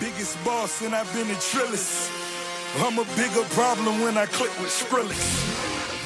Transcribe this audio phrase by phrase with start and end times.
[0.00, 2.10] biggest boss and I've been a trillist.
[2.82, 5.20] I'm a bigger problem when I click with Skrillex.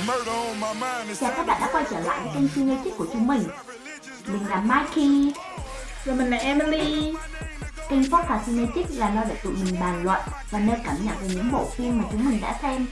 [0.06, 2.92] Murder on my mind is Chào các bạn đã quay trở lại với kênh Cinematic
[2.98, 3.48] của chúng mình
[4.26, 5.32] Mình là Mikey
[6.04, 7.14] Rồi mình là Emily
[7.88, 10.20] Kênh podcast Cinematic là nơi để tụi mình bàn luận
[10.50, 12.86] và nêu cảm nhận về những bộ phim mà chúng mình đã xem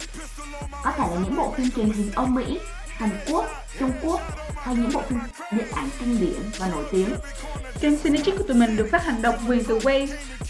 [0.82, 2.58] Có thể là những bộ phim truyền hình Âu Mỹ,
[2.96, 3.46] Hàn Quốc,
[3.78, 4.20] Trung Quốc
[4.56, 5.18] hay những bộ phim
[5.50, 7.08] điện ảnh kinh điển và nổi tiếng.
[7.80, 10.06] Kênh Cinechit của tụi mình được phát hành độc quyền từ Waze.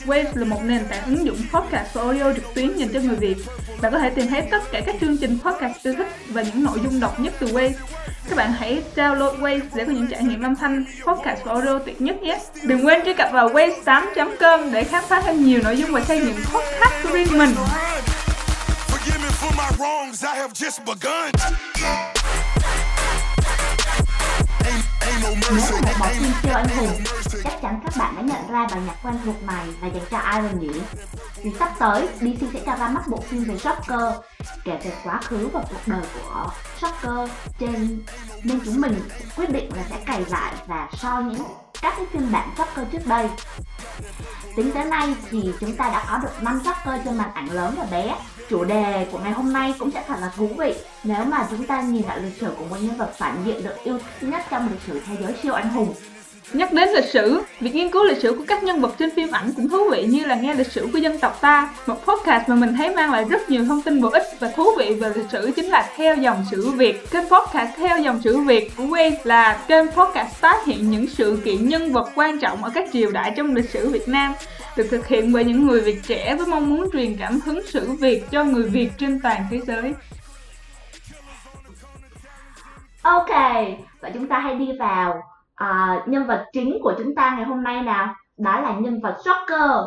[0.06, 3.16] Waze là một nền tảng ứng dụng podcast và audio trực tuyến dành cho người
[3.16, 3.36] Việt.
[3.80, 6.64] Bạn có thể tìm thấy tất cả các chương trình podcast yêu thích và những
[6.64, 7.72] nội dung độc nhất từ Waze.
[8.28, 11.78] Các bạn hãy download Waze để có những trải nghiệm âm thanh, podcast và audio
[11.78, 12.38] tuyệt nhất nhé.
[12.62, 16.20] Đừng quên truy cập vào waze8.com để khám phá thêm nhiều nội dung và xây
[16.20, 17.54] dựng podcast của riêng mình.
[18.88, 21.32] Forgive me for my wrongs, I have just begun.
[25.50, 26.98] Nếu là một bộ phim siêu anh hùng.
[27.44, 30.18] Chắc chắn các bạn đã nhận ra bài nhạc quen thuộc này là dành cho
[30.18, 30.80] ai rồi nhỉ?
[31.42, 34.12] Vì sắp tới, DC sẽ cho ra mắt bộ phim về Joker
[34.64, 36.50] Kể về quá khứ và cuộc đời của
[36.80, 37.28] Joker
[37.58, 38.02] trên
[38.42, 41.44] Nên chúng mình quyết định là sẽ cày lại và so những
[41.82, 43.28] các cái phiên bản Joker trước đây
[44.56, 47.74] Tính tới nay thì chúng ta đã có được 5 Joker trên màn ảnh lớn
[47.78, 48.16] và bé
[48.50, 51.66] Chủ đề của ngày hôm nay cũng sẽ thật là thú vị Nếu mà chúng
[51.66, 54.42] ta nhìn lại lịch sử của một nhân vật phản diện được yêu thích nhất
[54.50, 55.94] trong lịch sử thế giới siêu anh hùng
[56.52, 59.30] Nhắc đến lịch sử, việc nghiên cứu lịch sử của các nhân vật trên phim
[59.30, 61.74] ảnh cũng thú vị như là nghe lịch sử của dân tộc ta.
[61.86, 64.64] Một podcast mà mình thấy mang lại rất nhiều thông tin bổ ích và thú
[64.78, 67.10] vị về lịch sử chính là Theo dòng sử Việt.
[67.10, 71.38] Kênh podcast Theo dòng sử Việt của Way là kênh podcast tái hiện những sự
[71.44, 74.32] kiện nhân vật quan trọng ở các triều đại trong lịch sử Việt Nam
[74.76, 77.92] được thực hiện bởi những người Việt trẻ với mong muốn truyền cảm hứng sử
[77.92, 79.94] Việt cho người Việt trên toàn thế giới.
[83.02, 83.30] Ok,
[84.00, 85.22] vậy chúng ta hãy đi vào
[85.54, 89.16] à, nhân vật chính của chúng ta ngày hôm nay nào Đó là nhân vật
[89.24, 89.86] Joker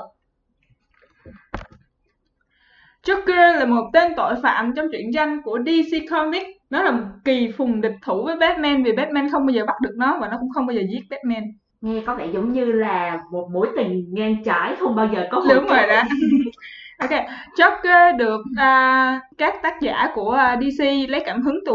[3.04, 6.50] Joker là một tên tội phạm trong truyện tranh của DC Comics.
[6.70, 9.76] Nó là một kỳ phùng địch thủ với Batman vì Batman không bao giờ bắt
[9.82, 11.44] được nó và nó cũng không bao giờ giết Batman.
[11.86, 15.40] Nghe có vẻ giống như là một mối tình ngang trái không bao giờ có
[15.40, 16.02] hồi Đúng rồi đó.
[16.98, 17.10] Ok,
[17.58, 21.74] Joker được à, các tác giả của à, DC lấy cảm hứng từ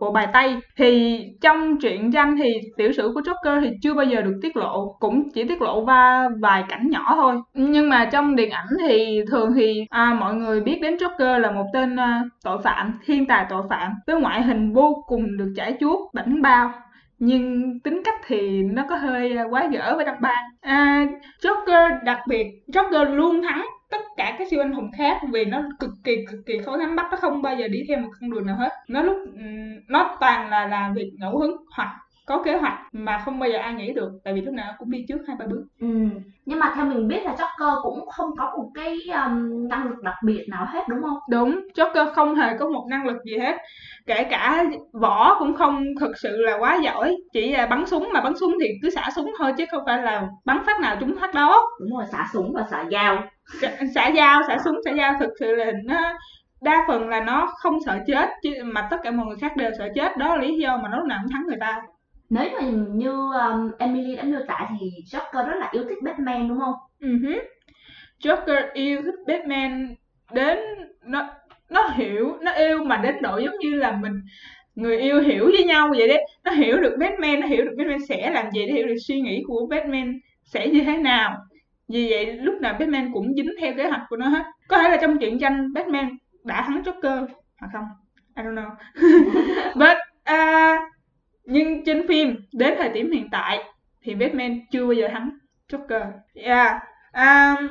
[0.00, 0.56] bộ bài Tây.
[0.76, 4.56] Thì trong truyện tranh thì tiểu sử của Joker thì chưa bao giờ được tiết
[4.56, 7.34] lộ, cũng chỉ tiết lộ va vài cảnh nhỏ thôi.
[7.54, 11.50] Nhưng mà trong điện ảnh thì thường thì à, mọi người biết đến Joker là
[11.50, 15.52] một tên à, tội phạm, thiên tài tội phạm với ngoại hình vô cùng được
[15.56, 16.72] trải chuốt, bảnh bao
[17.24, 21.06] nhưng tính cách thì nó có hơi à, quá dở với đập ban à,
[21.42, 25.62] Joker đặc biệt Joker luôn thắng tất cả các siêu anh hùng khác vì nó
[25.80, 28.30] cực kỳ cực kỳ khó nắm bắt nó không bao giờ đi theo một con
[28.30, 28.70] đường nào hết.
[28.88, 29.16] Nó lúc
[29.88, 31.88] nó toàn là làm việc ngẫu hứng hoặc
[32.32, 34.90] có kế hoạch mà không bao giờ ai nghĩ được tại vì lúc nào cũng
[34.90, 35.64] đi trước hai ba bước.
[35.80, 35.86] Ừ.
[36.46, 40.02] Nhưng mà theo mình biết là Joker cũng không có một cái um, năng lực
[40.02, 41.18] đặc biệt nào hết đúng không?
[41.30, 43.56] đúng Joker không hề có một năng lực gì hết.
[44.06, 48.20] Kể cả võ cũng không thực sự là quá giỏi chỉ là bắn súng mà
[48.20, 51.14] bắn súng thì cứ xả súng thôi chứ không phải là bắn phát nào trúng
[51.20, 51.62] phát đó.
[51.80, 53.22] Đúng rồi, xả súng và xả dao.
[53.60, 56.00] Xả- xả dao xả súng xả dao thực sự là nó
[56.62, 59.70] đa phần là nó không sợ chết chứ mà tất cả mọi người khác đều
[59.78, 60.16] sợ chết.
[60.16, 61.82] Đó là lý do mà nó lúc nào cũng thắng người ta
[62.32, 66.48] nếu mà như um, Emily đã miêu tả thì Joker rất là yêu thích Batman
[66.48, 66.74] đúng không?
[67.00, 67.40] Uh-huh.
[68.22, 69.94] Joker yêu thích Batman
[70.32, 70.58] đến
[71.04, 71.28] nó
[71.70, 74.22] nó hiểu nó yêu mà đến độ giống như là mình
[74.74, 76.26] người yêu hiểu với nhau vậy đấy.
[76.44, 79.20] Nó hiểu được Batman nó hiểu được Batman sẽ làm gì nó hiểu được suy
[79.20, 81.36] nghĩ của Batman sẽ như thế nào.
[81.88, 84.42] Vì vậy lúc nào Batman cũng dính theo kế hoạch của nó hết.
[84.68, 87.26] Có thể là trong truyện tranh Batman đã thắng Joker
[87.58, 87.84] hoặc không?
[88.36, 88.70] I don't know.
[89.74, 89.96] But
[90.32, 90.91] uh,
[91.44, 93.58] nhưng trên phim đến thời điểm hiện tại
[94.02, 95.30] thì Batman chưa bao giờ thắng
[95.68, 96.04] Joker
[96.34, 96.82] yeah.
[97.14, 97.68] um,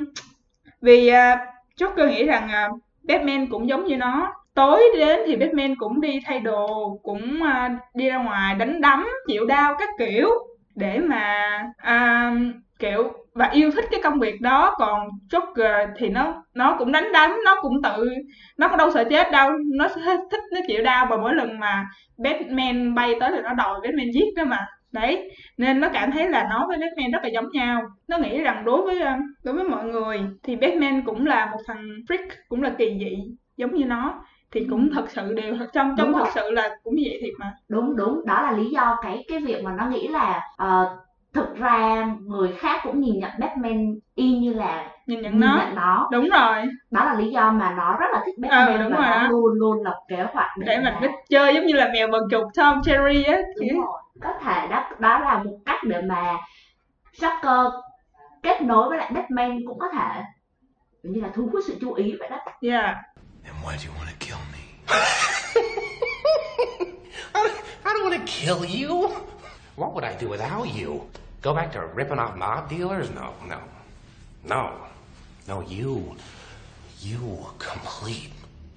[0.82, 1.40] vì uh,
[1.80, 6.20] Joker nghĩ rằng uh, Batman cũng giống như nó tối đến thì Batman cũng đi
[6.26, 10.30] thay đồ cũng uh, đi ra ngoài đánh đấm chịu đau các kiểu
[10.76, 12.38] để mà uh,
[12.80, 14.75] kiểu và yêu thích cái công việc đó.
[14.78, 18.05] Còn Joker thì nó nó cũng đánh đấm nó cũng tự
[18.58, 19.52] nó có đâu sợ chết đâu.
[19.78, 19.88] Nó
[20.32, 21.85] thích nó chịu đau và mỗi lần mà
[22.17, 24.67] Batman bay tới thì nó đòi Batman giết đó mà.
[24.91, 27.82] Đấy nên nó cảm thấy là nó với Batman rất là giống nhau.
[28.08, 29.14] Nó nghĩ rằng đối với ờ,
[29.44, 33.17] đối với mọi người thì Batman cũng là một thằng freak cũng là kỳ dị
[33.58, 34.23] giống như nó.
[34.53, 36.32] Thì cũng thật sự đều trong trong Đúng thật rồi.
[36.35, 37.52] sự là cũng như vậy thiệt mà.
[37.70, 40.97] Đúng đúng, đó là lý do cái cái việc mà nó nghĩ là ờ,
[41.33, 45.57] thực ra người khác cũng nhìn nhận Batman y như là nhìn nhận nhìn nó
[45.57, 48.78] nhận nó đúng rồi đó là lý do mà nó rất là thích Batman Ờ,
[48.83, 49.28] đúng và rồi nó đó.
[49.29, 52.22] luôn luôn lập kế hoạch để mà mình biết chơi giống như là mèo bần
[52.31, 56.37] chuột Tom Jerry á đúng rồi có thể đó đó là một cách để mà
[57.19, 57.72] Joker
[58.43, 60.22] kết nối với lại Batman cũng có thể
[61.03, 62.95] như là thu hút sự chú ý vậy đó Yeah.
[63.45, 64.59] And why do you want to kill me?
[67.33, 67.41] I,
[67.85, 69.09] I don't want to kill you.
[69.81, 71.01] What would I do without you?
[71.41, 73.09] Go back to ripping off mob dealers?
[73.16, 73.59] No, no.
[74.43, 74.63] No.
[75.47, 76.16] No, you.
[77.01, 77.19] You
[77.57, 78.29] complete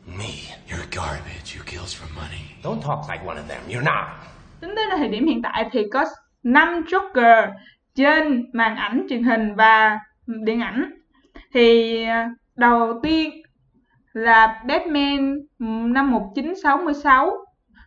[0.06, 0.32] me.
[0.66, 1.54] You're garbage.
[1.54, 2.44] You kills for money.
[2.62, 3.62] Don't talk like one of them.
[3.68, 4.06] You're not.
[4.60, 6.04] Tính đến thời điểm hiện tại thì có
[6.42, 7.52] 5 Joker
[7.94, 10.90] trên màn ảnh truyền hình và điện ảnh.
[11.54, 13.42] Thì à, đầu tiên
[14.12, 15.38] là Batman
[15.94, 17.30] năm 1966.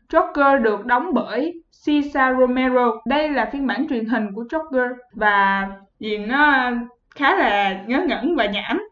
[0.09, 1.53] Joker được đóng bởi
[1.85, 2.91] Cesar Romero.
[3.05, 5.67] Đây là phiên bản truyền hình của Joker và
[5.99, 6.71] diện nó ờ,
[7.15, 8.89] khá là ngớ ngẩn và nhảm.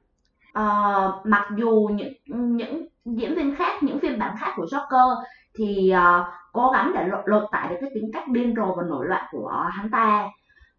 [0.54, 2.14] Ờ, mặc dù những
[2.58, 5.16] những diễn viên khác những phiên bản khác của Joker
[5.58, 8.84] thì uh, cố gắng để lột, lột tải được cái tính cách điên rồ và
[8.90, 10.28] nổi loạn của hắn ta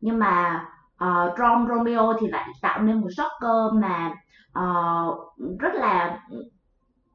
[0.01, 0.65] nhưng mà
[0.95, 4.13] uh, John Romeo thì lại tạo nên một Joker mà
[4.59, 6.19] uh, rất là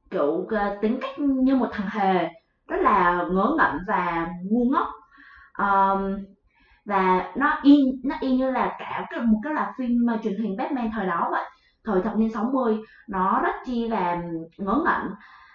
[0.09, 0.49] kiểu uh,
[0.81, 2.29] tính cách như một thằng hề
[2.71, 4.88] rất là ngớ ngẩn và ngu ngốc.
[5.53, 6.18] Ờm,
[6.85, 10.41] và nó y nó y như là cả cái, một cái là phim ờ, truyền
[10.44, 11.44] hình Batman thời đó vậy.
[11.85, 12.77] Thời thập niên 60
[13.09, 14.21] nó rất chi là
[14.57, 15.09] ngớ ngẩn.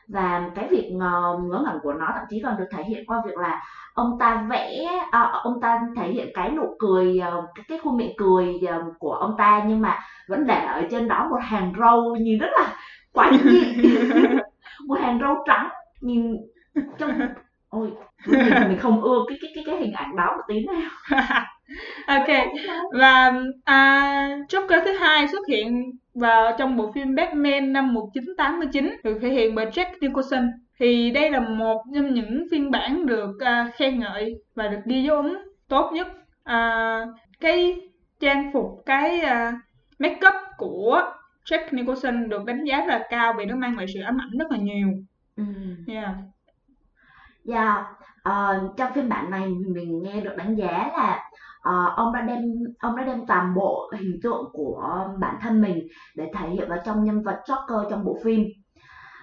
[0.08, 3.22] Và cái việc ngờ, ngớ ngẩn của nó thậm chí còn được thể hiện qua
[3.26, 3.62] việc là
[3.94, 7.96] ông ta vẽ à, ông ta thể hiện cái nụ cười ờ, cái, cái khuôn
[7.96, 9.98] miệng cười ờ, của ông ta nhưng mà
[10.28, 12.76] vẫn để ở trên đó một hàng râu nhìn rất là
[13.12, 13.74] quái dị
[14.86, 15.68] một hàng râu trắng
[16.00, 16.36] nhìn
[16.98, 17.20] trong
[17.68, 17.90] ôi
[18.26, 21.42] mình, mình không ưa cái cái cái cái hình ảnh đó một tí nào.
[22.06, 22.28] Ok
[22.92, 23.32] và
[23.64, 29.28] à, Joker thứ hai xuất hiện vào trong bộ phim Batman năm 1989 được thể
[29.28, 30.50] hiện bởi Jack Nicholson.
[30.78, 35.02] Thì đây là một trong những phiên bản được à, khen ngợi và được ghi
[35.02, 35.36] dấu ấn
[35.68, 36.08] tốt nhất.
[36.44, 37.00] À,
[37.40, 37.80] cái
[38.20, 39.60] trang phục cái à,
[39.98, 41.02] make up của
[41.50, 44.38] Jack Nicholson được đánh giá rất là cao vì nó mang lại sự ám ảnh
[44.38, 44.88] rất là nhiều.
[45.36, 45.44] Ừ.
[45.86, 46.14] yeah.
[47.46, 47.84] Dạ,
[48.22, 51.20] ờ, trong phiên bản này mình nghe được đánh giá là
[51.60, 52.38] ờ, ông đã đem
[52.78, 55.78] ông đã đem toàn bộ hình tượng của bản thân mình
[56.16, 58.44] để thể hiện vào trong nhân vật Joker trong bộ phim.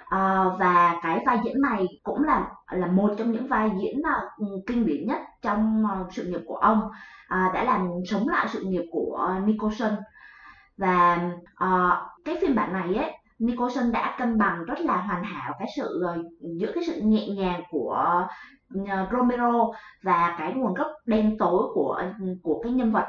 [0.06, 4.22] Ờ, và cái vai diễn này cũng là là một trong những vai diễn ờ,
[4.68, 6.82] kinh điển nhất trong ờ, sự nghiệp của ông
[7.28, 9.92] À, đã làm sống lại sự nghiệp của Nicholson
[10.78, 11.20] và
[11.56, 15.68] ờ, cái phiên bản này ấy Nicholson đã cân bằng rất là hoàn hảo cái
[15.78, 16.18] sự ờ,
[16.60, 18.28] giữa cái sự nhẹ nhàng của
[18.90, 19.72] ờ, Romero
[20.04, 22.04] và cái nguồn gốc đen tối của
[22.44, 23.06] của cái nhân vật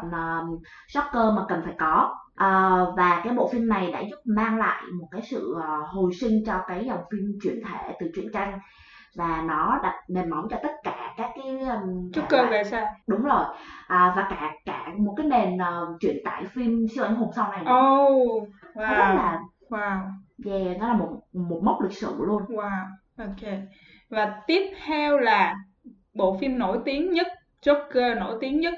[0.92, 2.14] Joker mà cần phải có.
[2.36, 5.54] Ờ, và cái bộ phim này đã giúp mang lại một cái sự
[5.86, 8.58] hồi sinh cho cái dòng phim chuyển thể từ truyện tranh
[9.16, 11.54] và nó đặt nền móng cho tất cả các cái
[12.40, 12.50] loại.
[12.50, 12.86] về sau.
[13.06, 13.44] Đúng rồi.
[13.86, 17.50] À, và cả cả một cái nền uh, chuyển tải phim siêu anh hùng sau
[17.50, 17.72] này nữa.
[17.72, 19.16] oh nó rất wow.
[19.16, 20.10] là wow
[20.44, 22.86] yeah, nó là một một mốc lịch sử luôn Wow,
[23.18, 23.58] ok.
[24.08, 25.54] Và tiếp theo là
[26.14, 27.26] bộ phim nổi tiếng nhất,
[27.62, 28.74] Joker nổi tiếng nhất,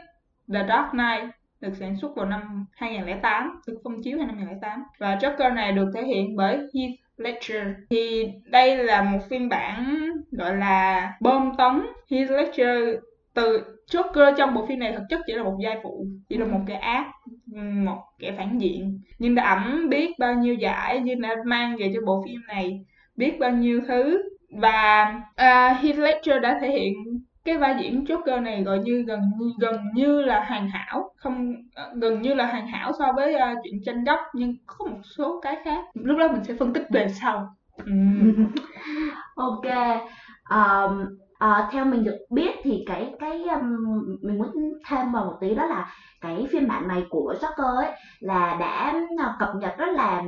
[0.52, 4.82] The Dark Knight, được sản xuất vào năm 2008, được phong chiếu vào năm 2008.
[4.98, 7.66] Và Joker này được thể hiện bởi Heath Ledger.
[7.90, 10.00] Thì đây là một phiên bản
[10.30, 12.94] gọi là bom tấn Heath Ledger
[13.36, 16.46] từ Joker trong bộ phim này thực chất chỉ là một giai phụ, chỉ là
[16.46, 17.06] một kẻ ác,
[17.84, 19.00] một kẻ phản diện.
[19.18, 22.84] Nhưng đã ẵm biết bao nhiêu giải, nhưng đã mang về cho bộ phim này
[23.16, 24.22] biết bao nhiêu thứ.
[24.50, 26.94] Và uh, Heath Ledger đã thể hiện
[27.44, 29.20] cái vai diễn Joker này gọi như gần
[29.60, 31.10] gần như là hoàn hảo.
[31.16, 34.86] Không ờ, gần như là hoàn hảo so với uh, chuyện tranh gốc nhưng có
[34.86, 35.84] một số cái khác.
[35.94, 37.48] Lúc đó mình sẽ phân tích về sau.
[37.84, 38.46] Ừm.
[39.36, 39.66] ok.
[40.50, 43.76] Um, à, theo mình được biết thì cái cái um,
[44.22, 44.52] mình muốn
[44.88, 48.94] thêm vào một tí đó là cái phiên bản này của Joker ấy là đã
[49.18, 50.22] ờ, cập nhật rất là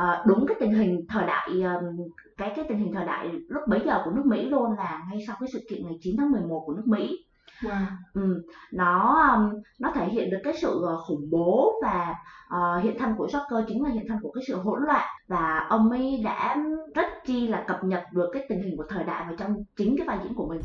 [0.00, 1.96] uh, đúng cái tình hình thời đại um,
[2.36, 5.24] cái cái tình hình thời đại lúc bấy giờ của nước Mỹ luôn là ngay
[5.26, 7.24] sau cái sự kiện ngày 9 tháng 11 của nước Mỹ
[7.62, 8.42] wow Ừ,
[8.72, 12.14] nó um, nó thể hiện được cái sự ờ, khủng bố và
[12.48, 15.66] ờ, hiện thân của Joker chính là hiện thân của cái sự hỗn loạn và
[15.70, 16.56] ông ấy đã
[16.94, 19.96] rất chi là cập nhật được cái tình hình của thời đại vào trong chính
[19.96, 20.60] cái vai diễn của mình.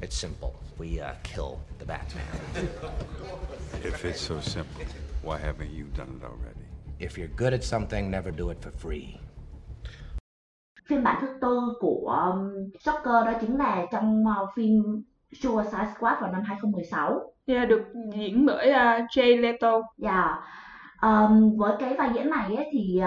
[0.00, 0.50] It's simple.
[0.78, 2.26] We uh, kill the Batman.
[3.82, 4.86] If it's so simple,
[5.24, 6.66] why haven't you done it already?
[6.98, 9.04] If you're good at something, never do it for free.
[10.86, 15.02] Phiên bản thứ tư của um, Joker đó chính là trong ờ, phim
[15.40, 17.20] Suicide Squad vào năm 2016.
[17.46, 17.82] yeah, được
[18.14, 20.38] diễn bởi uh, Jay Leto Dạ.
[21.00, 23.00] Ờm, với cái vai diễn này ấy, thì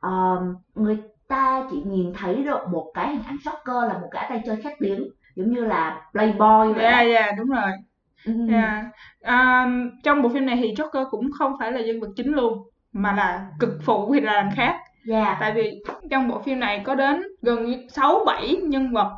[0.00, 4.20] ờm, người ta chỉ nhìn thấy được một cái hình ảnh Joker là một gã
[4.28, 7.12] tay chơi khét tiếng giống như là playboy vậy yeah đó.
[7.12, 7.70] yeah đúng rồi
[8.24, 8.32] Ừ.
[8.50, 8.84] Yeah.
[9.24, 12.58] Um, trong bộ phim này thì Joker cũng không phải là nhân vật chính luôn
[12.92, 14.76] mà là cực phụ hay là làm khác
[15.10, 19.10] yeah tại vì trong bộ phim này có đến gần như sáu bảy nhân vật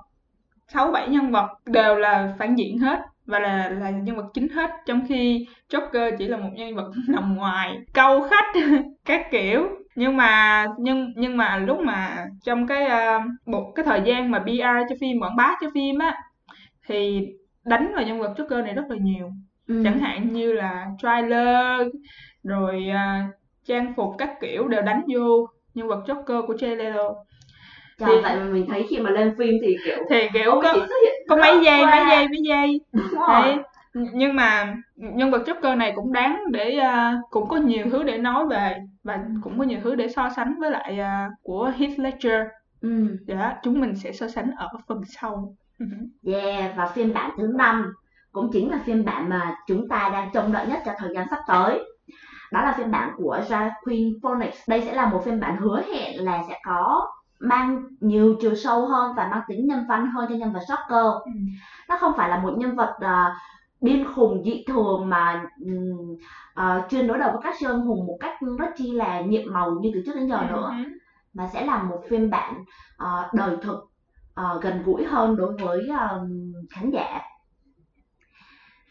[0.73, 4.49] sáu bảy nhân vật đều là phản diện hết và là là nhân vật chính
[4.49, 8.53] hết trong khi Joker chỉ là một nhân vật nằm ngoài câu khách
[9.05, 9.69] các kiểu.
[9.95, 14.39] Nhưng mà nhưng nhưng mà lúc mà trong cái uh, một cái thời gian mà
[14.39, 16.15] PR cho phim quảng bá cho phim á
[16.89, 17.27] thì
[17.65, 19.31] đánh vào nhân vật Joker này rất là nhiều.
[19.69, 19.81] Ừ.
[19.85, 21.89] chẳng hạn như là trailer
[22.43, 27.15] rồi uh, trang phục các kiểu đều đánh vô nhân vật Joker của Jared Leto
[28.07, 30.75] Trời, thì- vậy mà mình thấy khi mà lên phim thì kiểu thì kiểu có
[31.29, 32.81] có mấy giây mấy giây mấy
[33.29, 33.57] rồi Đấy.
[33.95, 38.19] nhưng mà nhân vật Joker này cũng đáng để à, cũng có nhiều thứ để
[38.19, 41.99] nói về và cũng có nhiều thứ để so sánh với lại à, của Heath
[41.99, 42.41] Ledger
[42.81, 43.17] ừ.
[43.27, 45.55] dạ chúng mình sẽ so sánh ở phần sau
[46.27, 47.93] Yeah, và phiên bản thứ năm
[48.33, 51.27] cũng chính là phiên bản mà chúng ta đang trông đợi nhất cho thời gian
[51.31, 51.81] sắp tới.
[52.53, 54.55] Đó là phiên bản của Joaquin Phoenix.
[54.69, 57.09] Đây sẽ là một phiên bản hứa hẹn là sẽ có
[57.43, 61.13] mang nhiều chiều sâu hơn và mang tính nhân văn hơn cho nhân vật Joker.
[61.25, 61.31] Ừ.
[61.89, 63.35] Nó không phải là một nhân vật à,
[63.81, 66.17] điên khùng dị thường mà ừm,
[66.55, 69.53] à, chuyên đối đầu với các siêu anh hùng một cách rất chi là nhiệm
[69.53, 70.85] màu như từ trước đến giờ nữa Ừ.
[71.35, 72.65] mà sẽ là một phiên bản
[72.97, 73.77] ờ, đời thực
[74.35, 76.21] ờ, gần gũi hơn đối với ờ,
[76.71, 77.21] khán giả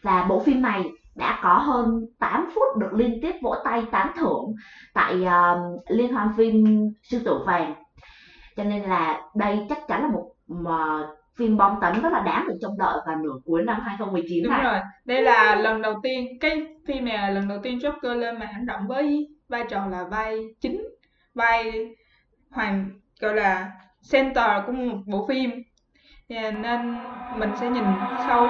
[0.02, 0.84] và bộ phim này
[1.16, 4.44] đã có hơn 8 phút được liên tiếp vỗ tay tán thưởng
[4.94, 6.64] tại ờ, liên hoan phim
[7.02, 7.81] sư tử vàng
[8.56, 12.48] cho nên là đây chắc chắn là một mà phim bom tấn rất là đáng
[12.48, 14.64] được trông đợi vào nửa cuối năm 2019 đúng này.
[14.64, 14.80] rồi.
[15.04, 18.52] Đây là lần đầu tiên cái phim này là lần đầu tiên Joker lên màn
[18.52, 20.88] hành động với vai trò là vai chính
[21.34, 21.72] vai
[22.50, 22.90] hoàng
[23.20, 23.70] gọi là
[24.12, 25.50] center của một bộ phim.
[26.28, 26.96] Yeah, nên
[27.36, 27.84] mình sẽ nhìn
[28.28, 28.46] sâu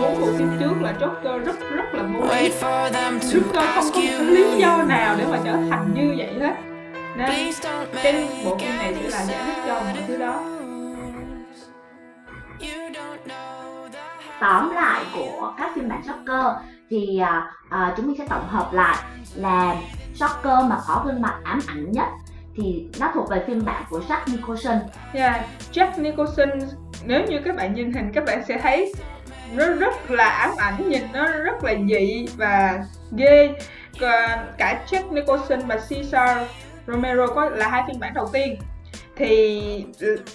[0.00, 3.26] bốn bộ phim trước là Joker rất rất là vô Wait lý for them to
[3.26, 6.69] Joker không có lý do you nào để mà trở thành như vậy hết
[7.16, 10.40] nên Please don't cái bộ phim này sẽ là giải thích cho mọi thứ đó
[10.40, 11.68] moves.
[12.60, 14.00] You don't know the
[14.40, 16.54] tóm lại của các phiên bản Joker
[16.90, 18.96] thì à, à, chúng mình sẽ tổng hợp lại
[19.34, 19.76] là
[20.18, 22.08] Joker mà có gương mặt ám ảnh nhất
[22.56, 24.78] thì nó thuộc về phiên bản của Jack Nicholson
[25.12, 25.40] Yeah,
[25.72, 26.48] Jack Nicholson
[27.04, 28.92] nếu như các bạn nhìn hình các bạn sẽ thấy
[29.52, 32.84] nó rất là ám ảnh nhìn nó rất là dị và
[33.16, 33.54] ghê
[34.58, 36.38] cả Jack Nicholson và Cesar
[36.92, 38.56] Romero có là hai phiên bản đầu tiên
[39.16, 39.84] thì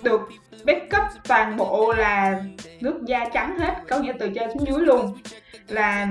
[0.03, 0.21] được
[0.65, 2.43] backup toàn bộ là
[2.79, 5.17] nước da trắng hết có nghĩa từ trên xuống dưới luôn
[5.67, 6.07] là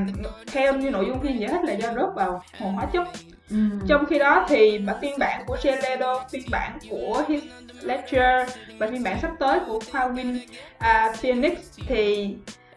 [0.52, 3.08] theo như nội dung phim giải thích là do rớt vào hồ hóa chất
[3.50, 7.44] Ừm, trong khi đó thì mà phiên bản của Leto, phiên bản của Heath
[7.82, 10.38] Ledger và phiên bản sắp tới của Joaquin
[10.78, 12.34] à, Phoenix thì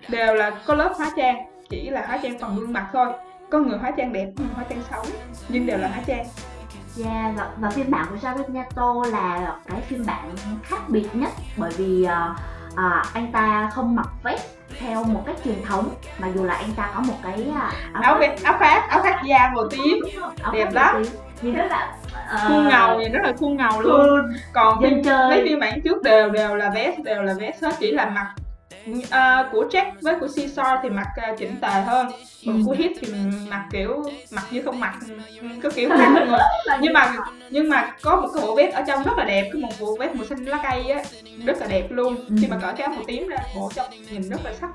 [0.10, 3.08] đều là có lớp hóa trang, chỉ là hóa trang phần gương mặt thôi.
[3.50, 5.04] Có người hóa trang đẹp, người hóa trang xấu,
[5.50, 6.26] nhưng đều là hóa trang.
[7.06, 10.32] Yeah, và, và phiên bản của Jared Leto là cái phiên bản
[10.64, 12.36] khác biệt nhất bởi vì à,
[12.76, 14.46] à, anh ta không mặc vest
[14.80, 15.90] theo một cách truyền thống
[16.20, 19.22] mà dù là anh ta có một cái à, Áo vest, áo khoác, áo khoác
[19.26, 20.00] da màu tím,
[20.54, 21.04] đẹp lắm.
[21.42, 21.94] nhìn rất là
[22.48, 24.20] khuôn ngầu, nhìn rất là khuôn ngầu luôn.
[24.54, 25.30] Còn dân chơi.
[25.30, 28.34] mấy phiên bản trước đều đều là vest, đều là vest hết, chỉ là mặc
[29.10, 32.08] à, của Jack với của Caesar thì mặc à, chỉnh tề hơn
[32.46, 32.62] còn Ừ.
[32.66, 33.14] của Heath thì
[33.50, 34.96] mặc kiểu mặc như không mặc
[35.42, 36.40] ừ, có kiểu khác mọi người
[36.82, 37.14] nhưng mà
[37.50, 39.96] nhưng mà có một cái bộ vest ở trong rất là đẹp cái một bộ
[40.00, 41.04] vest màu xanh lá cây á
[41.46, 42.36] rất là đẹp luôn Ừ.
[42.42, 44.70] khi mà cởi cái áo màu tím ra bộ trong nhìn rất là sắc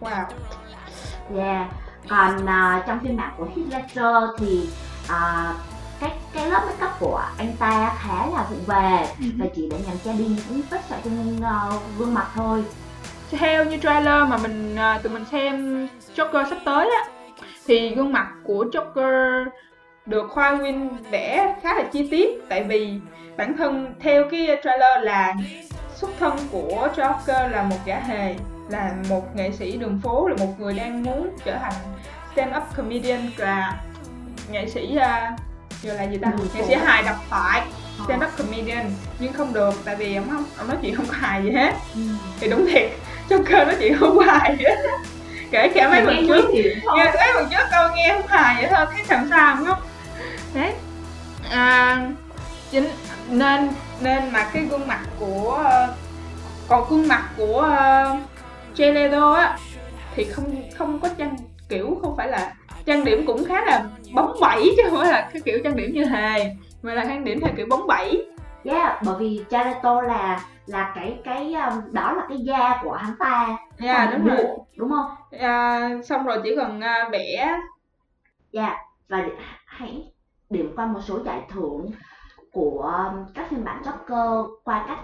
[0.00, 0.24] wow
[1.36, 1.66] Yeah.
[2.08, 4.68] Còn à, trong phiên bản của Heath Ledger thì
[5.08, 5.52] à,
[6.00, 9.06] cái cái lớp make up của anh ta khá là vụng về
[9.38, 12.64] và chỉ để nhằm che đi những vết sẹo trên ờ, gương mặt thôi.
[13.30, 17.10] Theo như trailer mà mình à, tụi mình xem Joker sắp tới á
[17.66, 19.44] thì gương mặt của Joker
[20.06, 22.48] được Khoa Win vẽ khá là chi tiết.
[22.48, 23.00] Tại vì
[23.36, 25.34] bản thân theo cái trailer là
[25.94, 28.34] xuất thân của Joker là một giả hề
[28.70, 31.72] là một nghệ sĩ đường phố là một người đang muốn trở thành
[32.32, 33.80] stand up comedian là
[34.50, 35.40] nghệ sĩ uh,
[35.82, 36.32] gọi là gì ta?
[36.54, 37.62] Nghệ sĩ hài độc thoại
[38.04, 41.14] stand up comedian nhưng không được tại vì ông không ông nói chuyện không có
[41.16, 41.72] hài gì hết.
[41.94, 42.00] Ừ.
[42.40, 42.90] thì đúng thiệt
[43.28, 44.56] Joker nói chuyện không hài
[45.50, 46.50] kể cả mấy phần trước.
[46.96, 49.78] nghe mấy phần trước câu nghe không hài vậy thôi thấy làm sao không?
[50.54, 50.72] Đấy.
[51.50, 52.00] À,
[52.70, 52.88] chính
[53.30, 53.68] nên
[54.00, 55.94] nên mà cái gương mặt của ờ,
[56.68, 58.18] còn gương mặt của uh,
[58.76, 59.58] Jared Leto á
[60.14, 61.36] thì không không có trang
[61.68, 62.52] kiểu không phải là
[62.86, 65.92] trang điểm cũng khá là bóng bẩy chứ không phải là cái kiểu trang điểm
[65.94, 68.26] như hề mà là trang điểm theo kiểu bóng bẩy.
[68.64, 73.14] Yeah, bởi vì Leto là là cái cái um, đó là cái da của hắn
[73.18, 73.56] ta.
[73.78, 74.44] yeah, Còn đúng rồi
[74.76, 75.10] Đúng không?
[75.40, 77.58] à, xong rồi chỉ cần à, vẽ
[78.52, 78.76] Yeah.
[79.08, 79.28] Và
[79.66, 80.12] hãy
[80.50, 81.90] điểm qua một số giải thưởng
[82.52, 84.98] của các phiên bản Joker qua các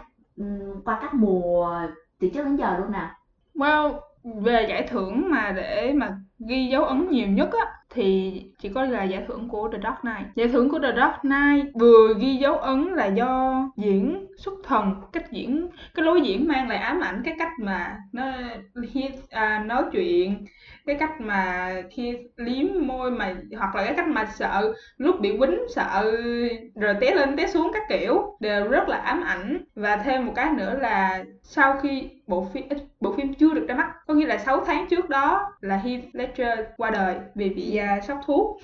[0.84, 1.80] qua các mùa
[2.20, 3.10] từ trước đến giờ luôn nào.
[3.54, 3.92] Well,
[4.24, 8.84] về giải thưởng mà để mà ghi dấu ấn nhiều nhất á thì chỉ có
[8.84, 10.34] là giải thưởng của The Dark Knight.
[10.34, 14.94] Giải thưởng của The Dark Knight vừa ghi dấu ấn là do diễn xuất thần,
[15.12, 18.32] cách diễn, cái lối diễn mang lại ám ảnh, cái cách mà nó
[19.30, 20.46] à, nói chuyện,
[20.86, 25.36] cái cách mà khi liếm môi mà hoặc là cái cách mà sợ lúc bị
[25.38, 26.12] quýnh sợ
[26.74, 30.32] rồi té lên té xuống các kiểu đều rất là ám ảnh và thêm một
[30.36, 32.64] cái nữa là sau khi bộ phim
[33.00, 36.04] bộ phim chưa được ra mắt có nghĩa là 6 tháng trước đó là Heath
[36.12, 38.60] Ledger qua đời vì bị à, sốc thuốc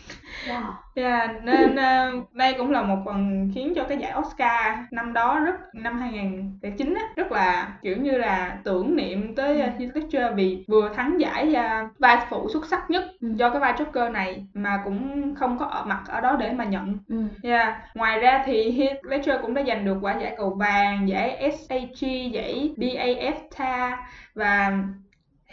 [0.49, 0.73] Wow.
[0.95, 5.41] Yeah, nên à, đây cũng là một phần khiến cho cái giải Oscar năm đó
[5.41, 10.35] rất năm 2009 á, rất là kiểu như là tưởng niệm tới uh, Heath Ledger
[10.35, 13.29] vì vừa thắng giải à, vai phụ xuất sắc nhất Ừ.
[13.37, 16.65] do cái vai Joker này mà cũng không có ở mặt ở đó để mà
[16.65, 16.99] nhận.
[17.09, 17.25] Ừ.
[17.43, 17.75] Yeah.
[17.95, 22.33] Ngoài ra thì Heath Ledger cũng đã giành được quả giải cầu vàng, giải SAG,
[22.33, 23.97] giải BAFTA
[24.35, 24.73] và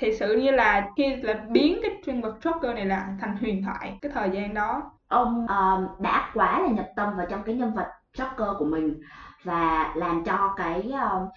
[0.02, 3.64] thực sự như là khi là biến cái nhân vật Joker này là thành huyền
[3.64, 7.56] thoại cái thời gian đó Ông ờ, đã quá là nhập tâm vào trong cái
[7.56, 9.02] nhân vật Joker của mình
[9.44, 10.92] và làm cho cái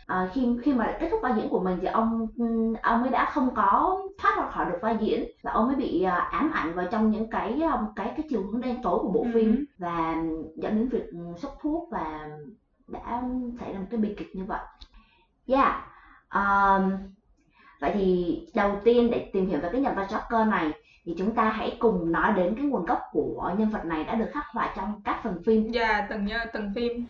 [0.06, 2.26] ờ, khi khi mà kết thúc vai diễn của mình thì ông
[2.82, 6.02] ông ấy đã không có thoát ra khỏi được vai diễn và ông ấy bị
[6.02, 9.10] ờ, ám ảnh vào trong những cái ờ, cái cái chiều hướng đen tối của
[9.10, 9.30] bộ Ừ.
[9.34, 10.16] phim và
[10.56, 11.04] dẫn đến việc
[11.36, 12.28] sốc thuốc và
[12.88, 13.22] đã
[13.60, 14.60] xảy ra một cái bi kịch như vậy.
[15.46, 15.75] Yeah.
[16.34, 16.92] Um,
[17.80, 20.71] vậy thì đầu tiên để tìm hiểu về cái nhân vật Joker này
[21.04, 24.14] thì chúng ta hãy cùng nói đến cái nguồn gốc của nhân vật này đã
[24.14, 25.71] được khắc họa trong các phần phim.
[25.73, 27.06] và từng nhớ từng phim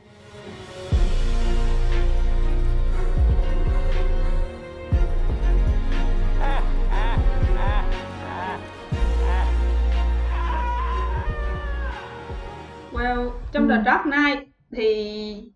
[12.92, 13.82] Well, trong The Ừ.
[13.86, 15.52] Dark Knight thì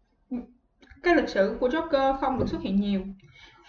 [1.03, 3.01] cái lịch sử của Joker không được xuất hiện nhiều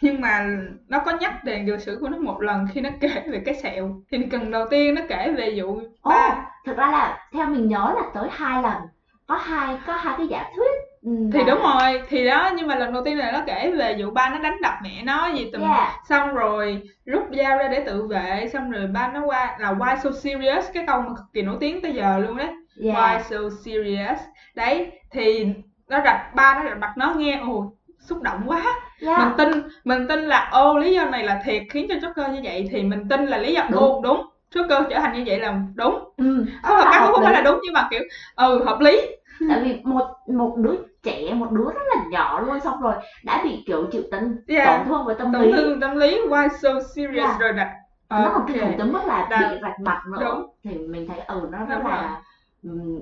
[0.02, 0.48] nhưng mà
[0.88, 3.56] nó có nhắc đến lịch sử của nó một lần khi nó kể về cái
[3.56, 4.02] sẹo.
[4.12, 6.46] Thì cần đầu tiên nó kể về vụ ba.
[6.66, 8.82] thực ra là theo mình nhớ là tới hai lần,
[9.28, 10.92] có hai có hai cái giả thuyết.
[11.04, 13.96] Ừ, thì đúng rồi thì đó nhưng mà lần đầu tiên là nó kể về
[14.00, 15.62] vụ ba nó đánh đập mẹ nó gì tùm.
[15.62, 15.94] Yeah.
[16.10, 19.98] xong rồi rút dao ra để tự vệ xong rồi ba nó qua là why
[20.04, 20.66] so serious?
[20.74, 22.50] Cái câu mà cực kỳ nổi tiếng tới giờ luôn đấy.
[22.84, 22.98] Yeah.
[22.98, 24.20] why so serious?
[24.56, 25.48] Đấy thì
[25.88, 28.64] nó rạch ba nó rạch mặt nó nghe ồ xúc động quá
[29.08, 29.20] Yeah.
[29.20, 32.40] mình tin mình tin là ô lý do này là thiệt khiến cho Joker như
[32.44, 33.80] vậy thì mình tin là lý do Đúng.
[33.82, 37.34] ô đúng Joker trở thành như vậy là đúng Ừ, không cái hợp không phải
[37.34, 37.36] lý.
[37.36, 38.02] là đúng nhưng mà kiểu
[38.36, 39.02] ừ hợp lý
[39.50, 43.42] Tại vì một một đứa trẻ, một đứa rất là nhỏ luôn xong rồi đã
[43.44, 44.68] bị kiểu chịu tấn Yeah.
[44.78, 45.52] tổn thương với tâm tổn lý.
[45.52, 47.40] thương tâm lý why so serious Yeah.
[47.40, 47.70] rồi đặt
[48.10, 50.46] nó còn kinh khủng tới mức là Đã- bị rạch mặt nữa Đúng.
[50.64, 52.22] thì mình thấy ừ nó rất Đúng là
[52.64, 53.00] ừm,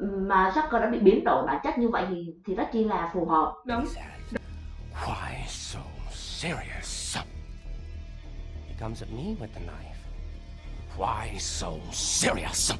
[0.00, 3.10] mà Joker đã bị biến đổi bản chất như vậy thì thì rất chi là
[3.14, 3.84] phù hợp đúng
[5.04, 5.80] Why so
[6.10, 7.18] serious?
[8.68, 9.94] He comes at me with the knife.
[10.98, 12.72] Why so serious?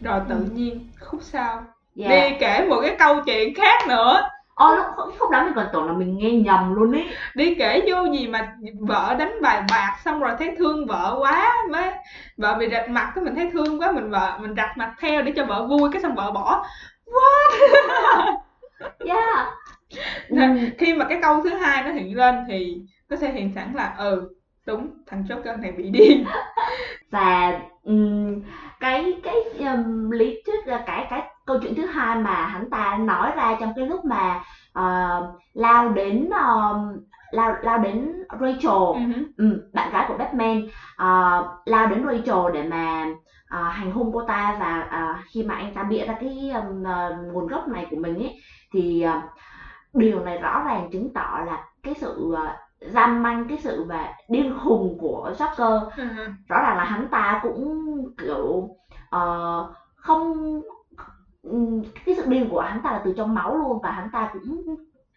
[0.00, 1.64] rồi tự nhiên khúc sau
[1.96, 2.10] yeah.
[2.10, 4.28] đi kể một cái câu chuyện khác nữa
[4.60, 7.04] Ồ, lúc, lúc, lúc đó mình còn tưởng là mình nghe nhầm luôn ý.
[7.34, 11.54] Đi kể vô gì mà vợ đánh bài bạc xong rồi thấy thương vợ quá
[11.70, 11.90] mới
[12.36, 15.22] vợ bị rạch mặt cái mình thấy thương quá mình vợ mình rạch mặt theo
[15.22, 16.64] để cho vợ vui cái xong vợ bỏ.
[19.06, 19.46] Yeah.
[20.30, 22.76] Nên Ừm, khi mà cái câu thứ hai nó hiện lên thì
[23.10, 24.34] nó sẽ hiện sẵn là ừ
[24.66, 26.24] đúng thằng Joker này bị điên.
[27.10, 28.42] Và ừm,
[28.80, 32.96] cái cái ừm, lý thuyết là cái cái câu chuyện thứ hai mà hắn ta
[32.96, 34.40] nói ra trong cái lúc mà
[34.72, 34.82] ờ,
[35.52, 36.96] lao đến ờm,
[37.32, 39.24] lao lao đến Rachel hử.
[39.36, 40.60] ừ, bạn gái của Batman
[40.96, 43.06] ờ, lao đến Rachel để mà
[43.48, 46.82] ờ, hành hung cô ta và ờ, khi mà anh ta bịa ra cái ừm,
[46.84, 48.34] ờ, nguồn gốc này của mình ấy
[48.72, 49.20] thì ờ,
[49.92, 54.12] điều này rõ ràng chứng tỏ là cái sự ờ, gian manh cái sự và
[54.28, 55.88] điên khùng của Joker.
[55.96, 56.24] Ừ hử.
[56.48, 57.84] rõ ràng là hắn ta cũng
[58.18, 58.68] kiểu
[59.10, 60.60] ờ, không
[62.06, 64.62] cái sự điên của hắn ta là từ trong máu luôn và hắn ta cũng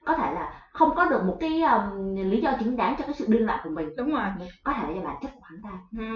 [0.05, 3.13] có thể là không có được một cái ừm, lý do chính đáng cho cái
[3.13, 3.89] sự điên loạn của mình.
[3.97, 4.23] Đúng rồi.
[4.63, 5.69] Có thể là do bản chất của hắn ta.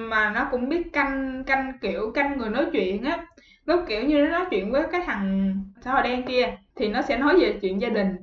[0.09, 3.17] Mà nó cũng biết canh canh kiểu canh người nói chuyện á.
[3.65, 7.01] Lúc kiểu như nó nói chuyện với cái thằng xã hội đen kia thì nó
[7.01, 8.15] sẽ nói về chuyện gia đình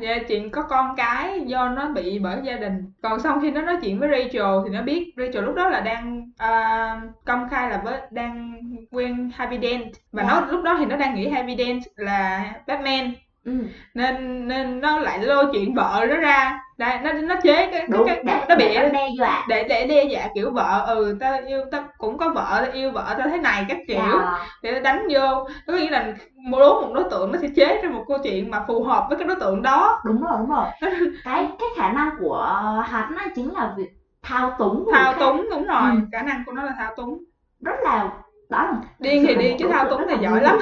[0.00, 0.22] yeah.
[0.28, 3.76] chuyện có con cái do nó bị bởi gia đình còn xong khi nó nói
[3.82, 7.80] chuyện với Rachel thì nó biết Rachel lúc đó là đang à, công khai là
[7.84, 10.50] với đang quen Harvey Dent và nó Yeah.
[10.50, 13.12] lúc đó thì nó đang nghĩ Harvey Dent là Batman
[13.48, 13.52] ừ.
[13.94, 18.06] nên nên nó lại lôi chuyện vợ nó ra đây nó nó chế cái đúng
[18.06, 21.40] cái, cái nó bịa nó đe dọa để để đe dọa kiểu vợ ừ ta
[21.46, 24.46] yêu ta cũng có vợ ta yêu vợ ta thế này các kiểu Dạ.
[24.62, 27.80] để nó đánh vô có nghĩa là một đối một đối tượng nó sẽ chế
[27.82, 30.50] ra một câu chuyện mà phù hợp với cái đối tượng đó đúng rồi đúng
[30.50, 30.64] rồi
[31.24, 32.44] cái cái khả năng của
[32.88, 33.88] hắn á chính là việc
[34.22, 35.18] thao túng thao khác.
[35.20, 35.98] túng đúng rồi Ừ.
[36.12, 37.24] khả năng của nó là thao túng
[37.64, 38.10] rất là
[38.50, 40.58] đó là Điên thì điên chứ thao túng thì giỏi lắm.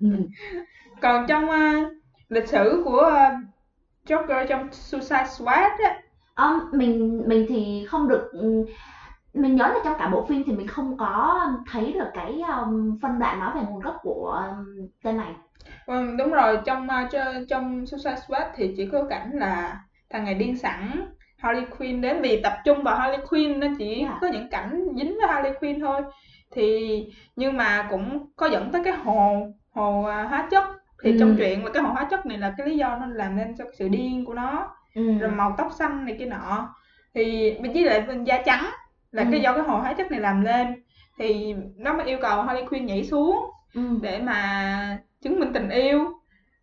[0.00, 0.08] ừ.
[1.02, 1.58] còn trong ờ,
[2.30, 3.30] lịch sử của ờ,
[4.06, 6.00] Joker trong Suicide Squad á.
[6.34, 8.64] Ờ, mình mình thì không được ừ,
[9.34, 11.40] mình nhớ là trong cả bộ phim thì mình không có
[11.72, 15.34] thấy được cái um, phân đoạn nói về nguồn gốc của um, tên này.
[15.86, 20.34] Ừ, đúng rồi trong cho- trong Suicide Squad thì chỉ có cảnh là thằng này
[20.34, 21.06] điên sẵn
[21.38, 24.18] Harley Quinn đến vì tập trung vào Harley Quinn nó chỉ Yeah.
[24.20, 26.02] có những cảnh dính với Harley Quinn thôi.
[26.52, 27.04] Thì
[27.36, 30.64] nhưng mà cũng có dẫn tới cái hồ hồ hóa chất
[31.02, 31.16] thì Ừ.
[31.20, 33.56] trong truyện là cái hồ hóa chất này là cái lý do nó làm nên
[33.58, 35.18] cho sự điên của nó ừ.
[35.18, 36.74] rồi màu tóc xanh này kia nọ
[37.14, 38.66] thì với lại bên da trắng
[39.12, 39.28] là Ừ.
[39.32, 40.82] cái do cái hồ hóa chất này làm lên
[41.18, 43.80] thì nó mới yêu cầu Harley Quinn nhảy xuống Ừ.
[44.02, 46.12] để mà chứng minh tình yêu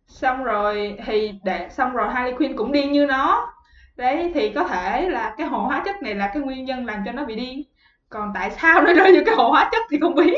[0.06, 3.52] xong rồi thì để xong rồi Harley Quinn cũng điên như nó
[3.96, 7.02] đấy thì có thể là cái hồ hóa chất này là cái nguyên nhân làm
[7.06, 7.62] cho nó bị điên
[8.08, 10.34] còn tại sao nó rơi vô cái hồ hóa chất thì không biết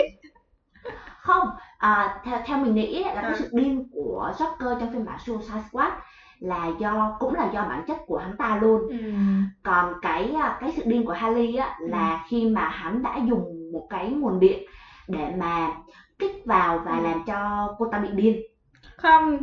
[1.20, 1.48] không
[1.80, 3.34] à, theo theo mình nghĩ là cái À.
[3.38, 5.88] sự điên của Joker trong phiên bản Suicide Squad
[6.40, 8.82] là do cũng là do bản chất của hắn ta luôn.
[9.62, 13.72] Còn cái à, cái sự điên của Harley á là khi mà hắn đã dùng
[13.72, 14.62] một cái nguồn điện
[15.08, 15.68] để mà
[16.18, 17.02] kích vào và Ừ.
[17.04, 18.40] làm cho cô ta bị điên.
[18.96, 19.38] Không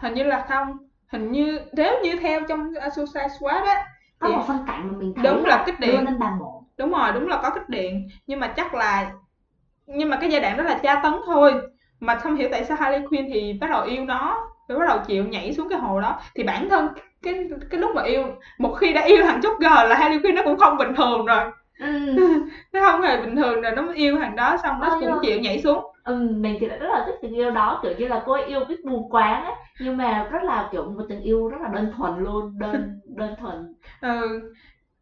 [0.00, 0.76] hình như là không.
[1.12, 3.86] Hình như nếu như theo trong Suicide Squad á
[4.18, 6.04] có Thì- một phân cảnh mà mình thấy đúng là kích điện.
[6.04, 8.08] Lên bàn mổ đúng rồi đúng là có kích điện.
[8.26, 9.12] Nhưng mà chắc là
[9.94, 11.54] nhưng mà cái giai đoạn đó là tra tấn thôi.
[12.00, 14.98] Mà không hiểu tại sao Harley Quinn thì bắt đầu yêu nó rồi bắt đầu
[15.06, 16.20] chịu nhảy xuống cái hồ đó.
[16.34, 16.88] Thì bản thân
[17.22, 18.24] cái cái lúc mà yêu
[18.58, 21.50] một khi đã yêu thằng Joker là Harley Quinn nó cũng không bình thường rồi.
[21.80, 22.16] Ừ.
[22.72, 25.40] nó không hề bình thường rồi nó mới yêu thằng đó xong nó cũng chịu
[25.40, 25.84] nhảy xuống.
[26.04, 28.44] Ừ mình thì lại rất là thích tình yêu đó kiểu như là cô ấy
[28.44, 29.54] yêu biết mù quáng ấy.
[29.80, 33.34] Nhưng mà rất là kiểu một tình yêu rất là đơn thuần luôn đơn đơn
[33.40, 33.74] thuần.
[34.00, 34.40] Ừ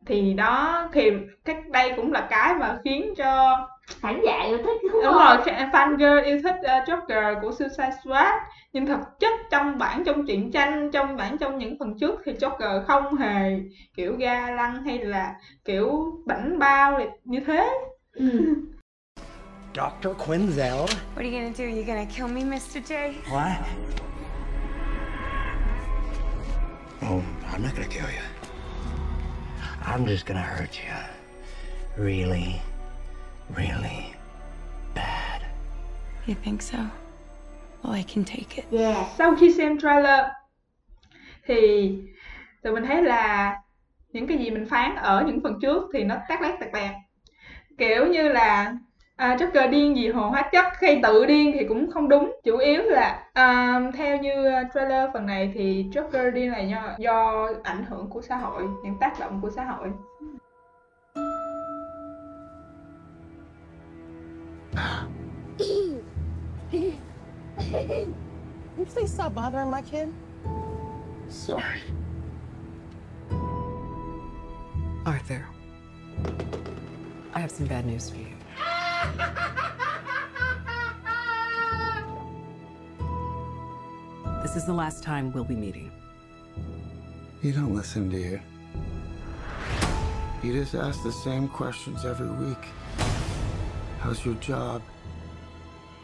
[0.07, 1.11] thì đó thì
[1.44, 3.59] cái đây cũng là cái mà khiến cho
[4.01, 7.53] khán giả yêu thích đúng, đúng rồi fan- fan girl yêu thích uh, Joker của
[7.53, 8.35] Suicide Squad
[8.72, 12.33] nhưng thực chất trong bản trong truyện tranh trong bản trong những phần trước thì
[12.33, 13.61] Joker không hề
[13.96, 17.70] kiểu ga lăng hay là kiểu bảnh bao như thế
[18.12, 18.55] ừ.
[19.74, 20.09] Dr.
[20.18, 20.87] Quinzel.
[20.87, 21.64] What are you gonna do?
[21.64, 22.81] You gonna kill me, Mr.
[22.88, 23.12] J?
[23.31, 23.59] What?
[27.03, 27.22] Oh,
[27.53, 28.24] I'm not gonna kill you.
[29.85, 32.05] I'm just gonna hurt you.
[32.05, 32.61] Really,
[33.57, 34.13] really
[34.95, 35.43] bad.
[36.27, 36.79] You think so?
[37.83, 38.65] Well, I can take it.
[38.71, 40.21] yeah sau khi xem trailer
[41.47, 41.93] thì
[42.63, 43.57] tụi mình thấy là
[44.13, 46.95] những cái gì mình phán ở những phần trước thì nó tác lát tạc bạc
[47.79, 48.77] kiểu như là
[49.17, 52.57] à, Joker điên vì hồ hóa chất hay tự điên thì cũng không đúng chủ
[52.59, 57.85] yếu là à, theo như trailer phần này thì Joker điên là do, do ảnh
[57.85, 59.89] hưởng của xã hội những tác động của xã hội
[65.59, 66.05] you
[68.87, 70.13] please stop bothering my kid?
[71.29, 71.81] Sorry.
[75.05, 75.47] Arthur,
[77.35, 78.27] I have some bad news for you.
[84.43, 85.91] This is the last time we'll be meeting.
[87.43, 88.41] You don't listen, do you?
[90.43, 92.59] You just ask the same questions every week.
[94.09, 94.81] How's your job?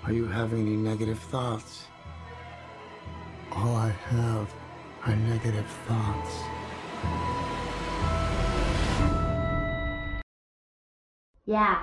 [0.04, 1.86] Are you having any negative thoughts?
[3.50, 4.46] All I have
[5.06, 6.32] are negative thoughts.
[11.46, 11.76] Yeah.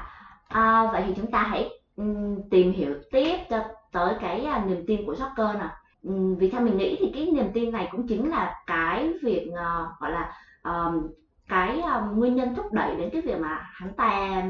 [0.47, 4.83] À, vậy thì chúng ta hãy um, tìm hiểu tiếp cho tới cái uh, niềm
[4.87, 5.69] tin của soccer nè.
[6.03, 9.13] Um, ừ, vì theo mình nghĩ thì cái niềm tin này cũng chính là cái
[9.23, 11.07] việc uh, gọi là um,
[11.47, 14.43] cái uh, nguyên nhân thúc đẩy đến cái việc mà hắn ta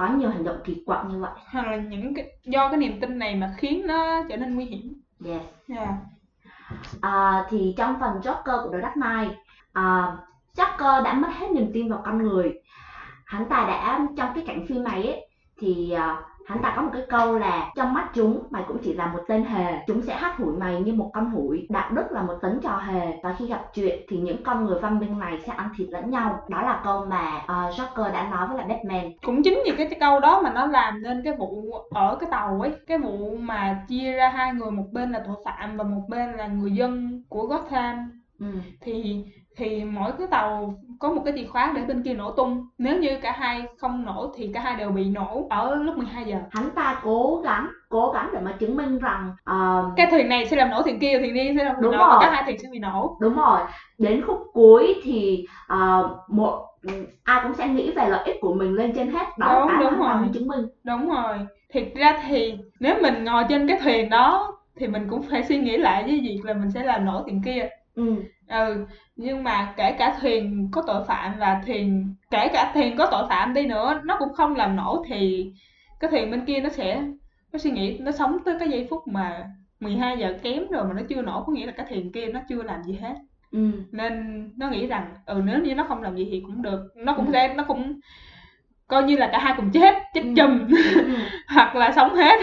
[0.00, 1.30] có nhiều hành động kỳ quặc như vậy.
[1.52, 4.64] hoặc là những cái do cái niềm tin này mà khiến nó trở nên nguy
[4.64, 5.42] hiểm Yes.
[5.68, 5.88] yeah.
[7.00, 9.38] À, thì trong phần Joker của The Dark Knight,
[9.72, 10.16] à,
[10.56, 12.52] Joker đã mất hết niềm tin vào con người.
[13.26, 16.90] Hắn ta đã trong cái cảnh phim này ấy thì à, hắn ta có một
[16.92, 19.84] cái câu là trong mắt chúng mày cũng chỉ là một tên hề.
[19.86, 21.66] Chúng sẽ hắt hủi mày như một con hủi.
[21.68, 23.18] Đạo đức là một tấn trò hề.
[23.22, 26.10] Và khi gặp chuyện thì những con người văn minh này sẽ ăn thịt lẫn
[26.10, 26.42] nhau.
[26.48, 29.12] Đó là câu mà uh, Joker đã nói với lại Batman.
[29.22, 32.60] Cũng chính vì cái câu đó mà nó làm nên cái vụ ở cái tàu
[32.60, 32.72] ấy.
[32.86, 36.32] Cái vụ mà chia ra hai người một bên là tội phạm và một bên
[36.32, 38.20] là người dân của Gotham.
[38.40, 38.46] Ừ.
[38.80, 39.24] thì
[39.56, 42.66] thì mỗi cái tàu có một cái chìa khóa để bên kia nổ tung.
[42.78, 46.24] Nếu như cả hai không nổ thì cả hai đều bị nổ ở lúc 12
[46.24, 46.38] giờ.
[46.50, 50.46] Hắn ta cố gắng cố gắng để mà chứng minh rằng uh, cái thuyền này
[50.46, 52.18] sẽ làm nổ thuyền kia thuyền đi sẽ làm đúng nổ rồi.
[52.20, 53.16] cả hai thuyền sẽ bị nổ.
[53.20, 53.60] Đúng rồi.
[53.98, 56.66] Đến khúc cuối thì uh, một
[57.24, 59.38] ai cũng sẽ nghĩ về lợi ích của mình lên trên hết.
[59.38, 60.16] Đó đúng, cái đúng rồi.
[60.34, 60.66] chứng minh.
[60.84, 61.38] Đúng rồi.
[61.72, 65.58] Thiệt ra thì nếu mình ngồi trên cái thuyền đó thì mình cũng phải suy
[65.58, 67.68] nghĩ lại với việc là mình sẽ làm nổ thuyền kia
[68.06, 68.22] ừ.
[68.48, 68.86] Ừ
[69.16, 73.26] nhưng mà kể cả thuyền có tội phạm và thuyền kể cả thuyền có tội
[73.28, 75.52] phạm đi nữa nó cũng không làm nổ thì
[76.00, 77.02] cái thuyền bên kia nó sẽ
[77.52, 79.44] nó suy nghĩ nó sống tới cái giây phút mà
[79.80, 82.40] 12 giờ kém rồi mà nó chưa nổ có nghĩa là cái thuyền kia nó
[82.48, 83.14] chưa làm gì hết.
[83.52, 83.70] Ừ.
[83.92, 87.12] Nên nó nghĩ rằng ừ nếu như nó không làm gì thì cũng được nó
[87.14, 87.32] cũng Ừ.
[87.32, 88.00] sẽ nó cũng
[88.86, 90.32] coi như là cả hai cùng chết chết Ừ.
[90.36, 90.68] chùm.
[90.68, 91.14] Ừ.
[91.54, 92.40] Hoặc là sống hết.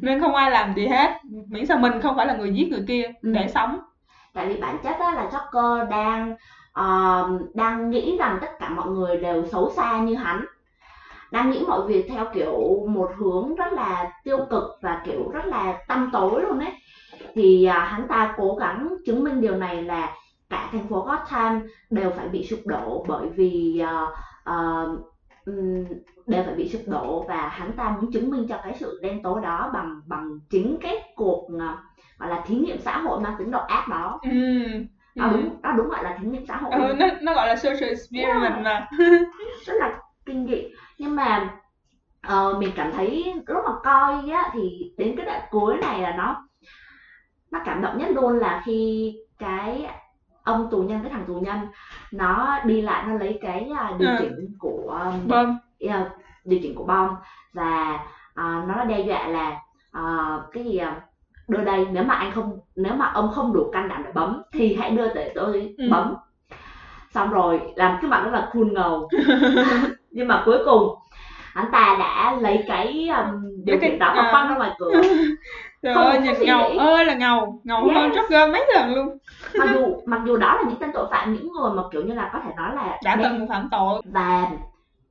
[0.00, 1.10] Nên không ai làm gì hết.
[1.48, 3.32] Miễn sao mình không phải là người giết người kia Ừ.
[3.32, 3.78] để sống
[4.32, 6.34] tại vì bản chất đó là Joker đang
[6.80, 10.44] uh, đang nghĩ rằng tất cả mọi người đều xấu xa như hắn.
[11.30, 15.46] Đang nghĩ mọi việc theo kiểu một hướng rất là tiêu cực và kiểu rất
[15.46, 16.72] là tăm tối luôn ấy.
[17.34, 20.16] Thì uh, hắn ta cố gắng chứng minh điều này là
[20.50, 24.08] cả thành phố Gotham đều phải bị sụp đổ bởi vì uh,
[24.50, 25.00] uh,
[26.26, 29.22] đều phải bị sụp đổ và hắn ta muốn chứng minh cho cái sự đen
[29.22, 31.78] tối đó bằng bằng chính cái cuộc à,
[32.20, 34.18] gọi là thí nghiệm xã hội mang tính độc ác đó.
[34.22, 34.30] Ừ.
[35.16, 35.30] đó Ừ.
[35.32, 36.70] đúng đó đúng gọi là thí nghiệm xã hội.
[36.74, 38.86] Ừ, nó nó gọi là social experiment mà.
[39.66, 40.62] Rất là kinh dị.
[40.98, 41.54] Nhưng mà
[42.22, 46.12] ờ, mình cảm thấy lúc mà coi á thì đến cái đoạn cuối này là
[46.12, 46.36] nó
[47.50, 49.86] nó cảm động nhất luôn là khi cái
[50.42, 51.58] ông tù nhân cái thằng tù nhân
[52.12, 54.16] nó đi lại nó lấy cái à, điều Ừ.
[54.18, 56.06] chỉnh của um, bơm yeah,
[56.44, 57.14] điều chỉnh của bom.
[57.52, 57.98] Và
[58.34, 59.56] à, nó đe dọa là
[59.92, 61.00] à, cái gì à,
[61.50, 64.42] đưa đây nếu mà anh không nếu mà ông không đủ can đảm để bấm
[64.52, 65.84] thì hãy đưa để tôi Ừ.
[65.90, 66.14] bấm
[67.10, 69.08] xong rồi làm cái mặt rất là cool ngầu
[70.10, 70.94] nhưng mà cuối cùng
[71.54, 74.28] anh ta đã lấy cái um, điều khiển đó và à.
[74.32, 74.90] quăng ra ngoài cửa
[75.82, 78.18] trời Không ơi nhìn ngầu ơi là ngầu ngầu hơn Yes.
[78.30, 79.18] Joker mấy lần luôn
[79.58, 82.14] mặc dù mặc dù đó là những tên tội phạm những người mà kiểu như
[82.14, 84.46] là có thể nói là đã đen từng phạm tội và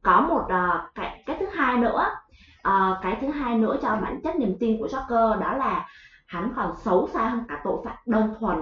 [0.02, 2.06] có một ờ, cái cái thứ hai nữa
[2.62, 5.86] ờ, cái thứ hai nữa cho bản chất niềm tin của Joker đó là
[6.30, 8.58] hắn còn xấu xa hơn cả tội phạm đơn thuần.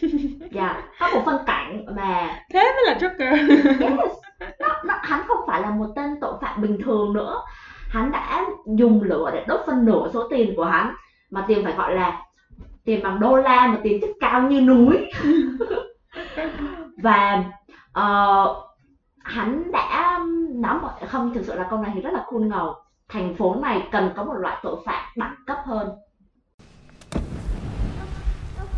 [0.52, 3.50] Dạ có một phân cảnh mà thế mới là Joker.
[3.80, 4.10] Yes,
[4.60, 7.42] nó, nó, hắn không phải là một tên tội phạm bình thường nữa.
[7.88, 10.94] Hắn đã dùng lửa để đốt phân nửa số tiền của hắn
[11.30, 12.22] mà tiền phải gọi là
[12.84, 15.10] tiền bằng đô la mà tiền chất cao như núi.
[17.02, 17.44] Và
[17.92, 18.54] ờ,
[19.18, 20.20] hắn đã
[20.54, 22.74] nói một không thực sự là câu này thì rất là cool ngầu.
[23.08, 25.88] Thành phố này cần có một loại tội phạm đẳng cấp hơn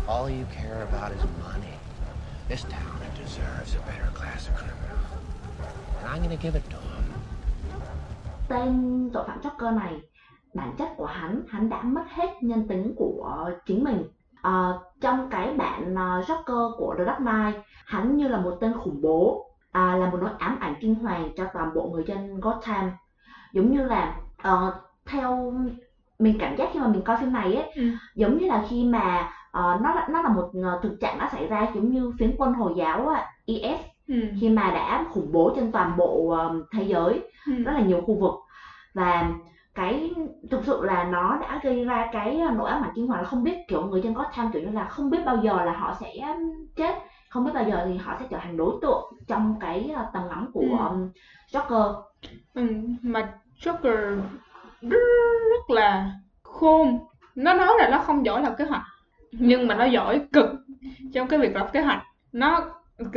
[0.09, 1.73] All you care about is money.
[2.49, 4.99] This town deserves a better class of criminal.
[5.99, 7.03] And I'm gonna give it to him.
[8.49, 10.01] tên tội phạm Joker này
[10.53, 14.03] bản chất của hắn hắn đã mất hết nhân tính của chính mình
[14.41, 18.73] Ờ, trong cái bản ờ, Joker của The Dark Knight hắn như là một tên
[18.79, 22.39] khủng bố à, là một nỗi ám ảnh kinh hoàng cho toàn bộ người dân
[22.39, 22.91] Gotham
[23.53, 25.53] giống như là ờ, theo
[26.19, 27.81] mình cảm giác khi mà mình coi phim này ấy Ừ.
[28.15, 31.29] giống như là khi mà ờ, nó là nó là một ờ, thực trạng đã
[31.31, 34.15] xảy ra giống như phiến quân hồi giáo á, IS ừ.
[34.41, 37.53] khi mà đã khủng bố trên toàn bộ ờ, thế giới Ừ.
[37.63, 38.33] rất là nhiều khu vực
[38.93, 39.31] và
[39.75, 40.11] cái
[40.51, 43.27] thực sự là nó đã gây ra cái ờ, nỗi ám ảnh kinh hoàng là
[43.27, 45.93] không biết kiểu người dân Gotham kiểu như là không biết bao giờ là họ
[45.99, 46.13] sẽ
[46.75, 46.95] chết
[47.29, 50.23] không biết bao giờ thì họ sẽ trở thành đối tượng trong cái ờ, tầm
[50.29, 50.89] ngắm của Ừ.
[50.89, 51.09] um,
[51.51, 51.93] Joker
[52.53, 52.63] Ừ,
[53.01, 53.33] mà
[53.63, 54.21] Joker
[54.81, 54.97] rất,
[55.51, 56.11] rất là
[56.43, 56.99] khôn
[57.35, 58.81] nó nói là nó không giỏi lập kế hoạch
[59.31, 60.49] nhưng mà nó giỏi cực
[61.13, 62.65] trong cái việc lập kế hoạch nó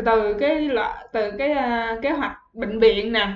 [0.04, 3.28] từ cái loại từ cái à, kế hoạch bệnh viện nè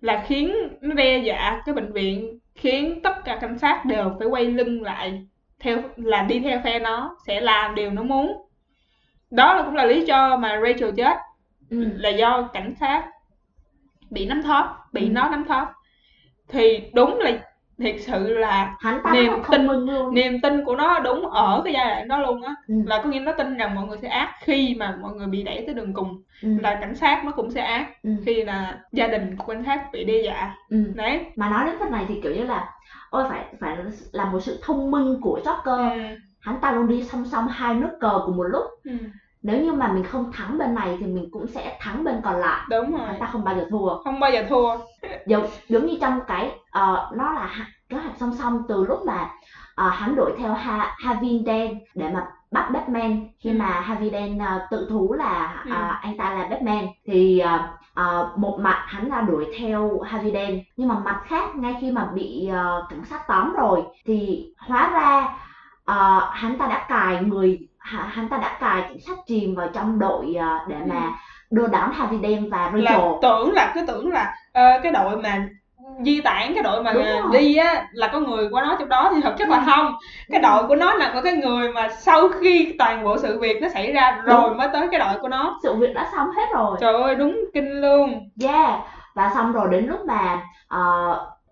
[0.00, 4.28] là khiến nó đe dọa cái bệnh viện khiến tất cả cảnh sát đều phải
[4.28, 5.26] quay lưng lại
[5.60, 8.32] theo là đi theo phe nó sẽ làm điều nó muốn
[9.30, 11.16] đó là cũng là lý do mà Rachel chết
[11.70, 11.90] ừ.
[11.96, 13.06] là do cảnh sát
[14.10, 15.08] bị nắm thóp bị Ừ.
[15.10, 15.72] nó nắm thóp
[16.48, 17.38] thì đúng là
[17.78, 18.76] thiệt sự là
[19.12, 22.54] niềm tin luôn niềm tin của nó đúng ở cái giai đoạn đó luôn á
[22.68, 22.74] Ừ.
[22.86, 25.42] là có nghĩa nó tin rằng mọi người sẽ ác khi mà mọi người bị
[25.42, 26.48] đẩy tới đường cùng ừ.
[26.62, 28.10] là cảnh sát nó cũng sẽ ác Ừ.
[28.26, 30.76] khi là gia đình của cảnh sát bị đe dọa Ừ.
[30.94, 32.68] đấy mà nói đến phần này thì kiểu như là
[33.10, 33.76] ôi phải phải
[34.12, 36.16] là một sự thông minh của Joker ừ.
[36.40, 38.92] hắn ta luôn đi song song hai nước cờ cùng một lúc Ừ.
[39.42, 42.36] nếu như mà mình không thắng bên này thì mình cũng sẽ thắng bên còn
[42.36, 44.76] lại đúng rồi hắn ta không bao giờ thua không bao giờ thua
[45.28, 47.48] giống giống như trong cái ờ, nó là
[47.88, 49.26] kế hoạch song song từ lúc mà
[49.74, 53.56] ờ, hắn đuổi theo ha, Harvey Dent để mà bắt Batman khi Ừ.
[53.58, 55.70] mà Harvey Dent ờ, tự thú là Ừ.
[55.70, 57.60] ờ, anh ta là Batman thì ờ,
[57.94, 61.90] ờ, một mặt hắn là đuổi theo Harvey Dent nhưng mà mặt khác ngay khi
[61.90, 65.28] mà bị ờ, cảnh sát tóm rồi thì hóa ra
[65.84, 69.98] ờ, hắn ta đã cài người hắn ta đã cài cảnh sát chìm vào trong
[69.98, 71.10] đội ờ, để mà Ừ.
[71.50, 73.00] đưa đón Harvey Dent và là Rachel.
[73.22, 75.48] tưởng là cứ tưởng là ờ, cái đội mà
[76.04, 79.10] di tản cái đội mà Đúng đi á là có người của nó trong đó
[79.14, 79.94] thì thật chất là không.
[80.28, 83.62] Cái đội của nó là có cái người mà sau khi toàn bộ sự việc
[83.62, 85.58] nó xảy ra rồi mới tới cái đội của nó.
[85.62, 86.76] Sự việc đã xong hết rồi.
[86.80, 88.30] Trời ơi đúng kinh luôn.
[88.42, 88.80] Yeah.
[89.14, 90.42] Và xong rồi đến lúc mà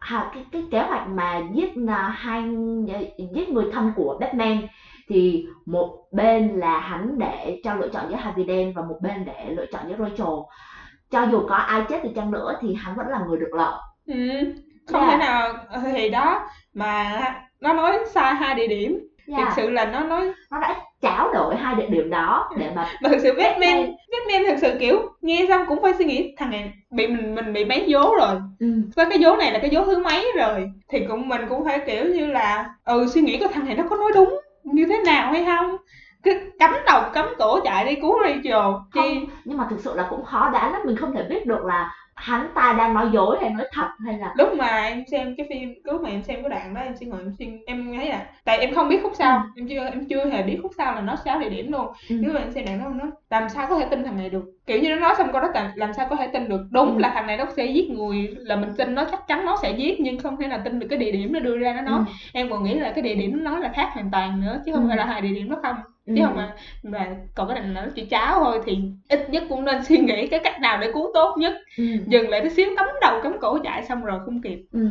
[0.01, 2.45] ha- cái cái kế hoạch mà giết à, hai
[3.35, 4.59] giết người thân của Batman
[5.09, 9.25] thì một bên là hắn để cho lựa chọn giữa Harvey Dent và một bên
[9.25, 10.35] để lựa chọn giữa Rachel
[11.11, 13.81] cho dù có ai chết đi chăng nữa thì hắn vẫn là người được lợi
[14.07, 14.15] ừ.
[14.87, 15.13] không Yeah.
[15.13, 15.55] thể nào
[15.95, 17.21] thì đó mà
[17.61, 19.41] nó nói sai hai địa điểm Yeah.
[19.49, 22.89] thực sự là nó nói nó đã tráo đổi hai địa điểm đó để mà
[23.03, 23.77] mà thực sự Batman
[24.13, 24.43] Batman.
[24.49, 27.65] Thực sự kiểu nghe xong cũng phải suy nghĩ thằng này bị mình mình bị
[27.65, 28.67] mấy vố rồi ừ,
[28.97, 31.81] với cái vố này là cái vố thứ mấy rồi thì cũng mình cũng phải
[31.87, 34.41] kiểu như là ừ suy nghĩ coi thằng này nó có nói đúng
[34.75, 35.77] như thế nào hay không?
[36.23, 40.07] Cứ cắm đầu cắm cổ chạy đi cứu Rachel không nhưng mà thực sự là
[40.11, 41.95] cũng khó đoán lắm mình không thể biết được là
[42.27, 45.47] hắn ta đang nói dối hay nói thật hay là lúc mà em xem cái
[45.51, 48.09] phim lúc mà em xem cái đoạn đó em suy ngồi em suy em thấy
[48.09, 50.95] là tại em không biết khúc sau em chưa em chưa hề biết khúc sau
[50.95, 52.17] là nó sáu địa điểm luôn Ừ.
[52.21, 54.45] nhưng mà em xem đoạn đó nó làm sao có thể tin thằng này được
[54.67, 56.95] kiểu như nó nói xong câu đó làm, làm sao có thể tin được đúng
[56.95, 56.99] Ừ.
[56.99, 59.71] là thằng này nó sẽ giết người là mình tin nó chắc chắn nó sẽ
[59.71, 61.99] giết nhưng không thể nào tin được cái địa điểm nó đưa ra nó nói
[62.07, 62.13] Ừ.
[62.33, 64.73] em còn nghĩ là cái địa điểm nó nói là khác hoàn toàn nữa chứ
[64.73, 64.89] không Ừ.
[64.89, 66.13] phải là hai địa điểm nó không Ừ.
[66.17, 69.45] chứ không mà mà còn cái này là nó chỉ cháo thôi thì ít nhất
[69.49, 71.85] cũng nên suy nghĩ cái cách nào để cứu tốt nhất ừ.
[72.07, 74.89] dừng lại tí xíu cắm đầu cắm cổ chạy xong rồi không kịp Ừ.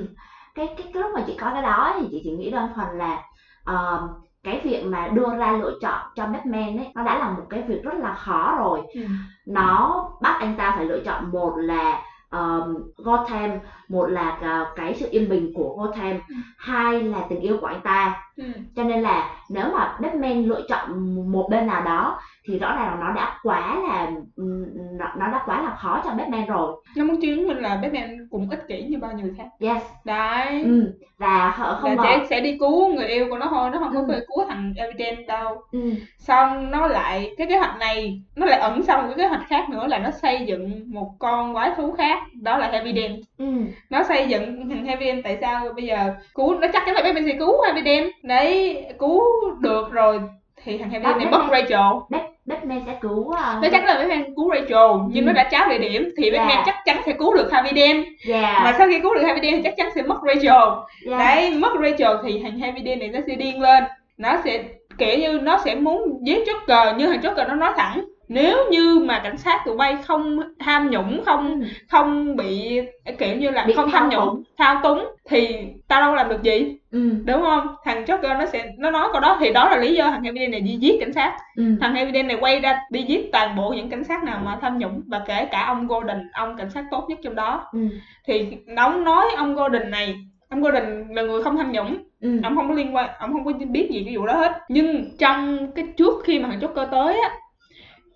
[0.56, 2.88] Cái, cái cái lúc mà chị có cái đó thì chị chỉ nghĩ đơn thuần
[2.98, 3.22] là
[3.64, 4.08] ờ,
[4.44, 7.62] cái việc mà đưa ra lựa chọn cho Batman ấy nó đã là một cái
[7.62, 9.02] việc rất là khó rồi ừ.
[9.46, 12.02] nó bắt anh ta phải lựa chọn một là
[12.32, 13.52] um, Gotham
[13.90, 16.20] một là ờ, cái sự yên bình của Gotham
[16.58, 18.44] hai là tình yêu của anh ta Ừ.
[18.76, 20.90] cho nên là nếu mà Batman lựa chọn
[21.32, 24.66] một bên nào đó thì rõ ràng là nó đã quá là ừm,
[24.98, 28.28] nó, nó đã quá là khó cho Batman rồi nó muốn chứng minh là Batman
[28.32, 30.94] cũng ích kỷ như bao người khác yes đấy ừ.
[31.18, 33.80] và họ không là ngờ sẽ sẽ đi cứu người yêu của nó thôi nó
[33.80, 34.06] không có Ừ.
[34.08, 35.92] phải cứu thằng Evident đâu ừ.
[36.20, 39.48] xong nó lại cái kế hoạch này nó lại ẩn sau một cái kế hoạch
[39.48, 43.46] khác nữa là nó xây dựng một con quái thú khác đó là Evident Ừ.
[43.90, 47.26] nó xây dựng thằng Evident tại sao bây giờ cứu nó chắc chắn là Batman
[47.26, 49.22] sẽ cứu Evident đấy cứu
[49.62, 50.20] được rồi
[50.64, 53.94] thì thằng Evident này mất Batman- Rachel Bat- Batman sẽ cứu uh, nó chắc là
[53.98, 55.28] Batman cứu Rachel nhưng Ừ.
[55.28, 56.64] nó đã tráo địa điểm thì Batman Yeah.
[56.66, 59.56] chắc chắn sẽ cứu được Harvey Dent yeah, mà sau khi cứu được Harvey Dent
[59.56, 60.72] thì chắc chắn sẽ mất Rachel
[61.08, 61.20] yeah.
[61.20, 63.84] đấy mất Rachel thì thằng Harvey Dent này nó sẽ điên lên
[64.18, 64.64] nó sẽ
[64.98, 69.00] kiểu như nó sẽ muốn giết Joker như thằng Joker nó nói thẳng nếu như
[69.06, 71.68] mà cảnh sát tụi bay không tham nhũng không Ừ.
[71.90, 72.80] không bị
[73.18, 75.58] kiểu như là Bị không tham nhũng thao túng thì
[75.88, 77.10] tao đâu làm được gì ừ.
[77.26, 80.10] đúng không thằng Joker nó sẽ nó nói câu đó thì đó là lý do
[80.10, 81.64] thằng Harvey Dent này đi giết cảnh sát Ừ.
[81.82, 84.58] thằng Harvey Dent này quay ra đi giết toàn bộ những cảnh sát nào mà
[84.62, 87.80] tham nhũng và kể cả ông Gordon ông cảnh sát tốt nhất trong đó Ừ.
[88.28, 90.16] thì ông nói ông Gordon này
[90.50, 92.40] ông Gordon là người không tham nhũng Ừ.
[92.44, 95.18] ông không có liên quan ông không có biết gì cái vụ đó hết nhưng
[95.20, 97.30] trong cái trước khi mà thằng Joker tới á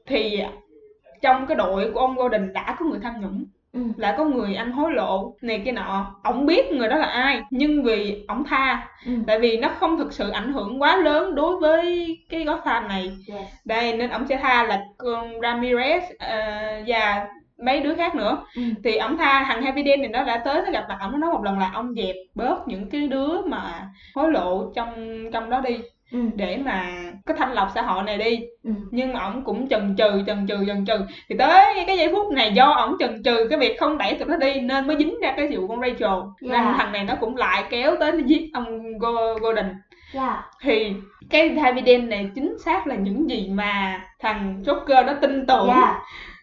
[0.08, 0.42] thì
[1.22, 3.80] trong cái đội của ông Gordon đã có người tham nhũng Ừ.
[3.98, 7.42] đã có người ăn hối lộ này kia nọ ổng biết người đó là ai
[7.50, 9.12] nhưng vì ổng tha Ừ.
[9.28, 13.12] tại vì nó không thực sự ảnh hưởng quá lớn đối với cái Gotham này
[13.28, 13.48] Yes.
[13.66, 16.38] đây nên ổng sẽ tha là con Ramirez ờ,
[16.88, 17.28] và
[17.66, 18.62] mấy đứa khác nữa Ừ.
[18.84, 21.18] thì ổng tha thằng Harvey Dent này nó đã tới nó gặp mặt ổng nó
[21.18, 24.94] nói một lần là ông dẹp bớt những cái đứa mà hối lộ trong
[25.34, 25.80] trong đó đi
[26.12, 26.20] Ừ.
[26.36, 26.86] để mà
[27.26, 28.72] cái thanh lọc xã hội này đi Ừ.
[28.92, 30.94] nhưng mà ổng cũng chần chừ chần chừ chần chừ
[31.30, 34.28] thì tới cái giây phút này do ổng chần chừ cái việc không đẩy tụi
[34.28, 36.76] nó đi nên mới dính ra cái vụ con Rachel nên Yeah.
[36.78, 39.66] thằng này nó cũng lại kéo tới nó giết ông Go- Gordon
[40.14, 40.36] Yeah.
[40.62, 40.94] thì
[41.30, 45.96] cái Dent này chính xác là những gì mà thằng Joker nó tin tưởng Yeah.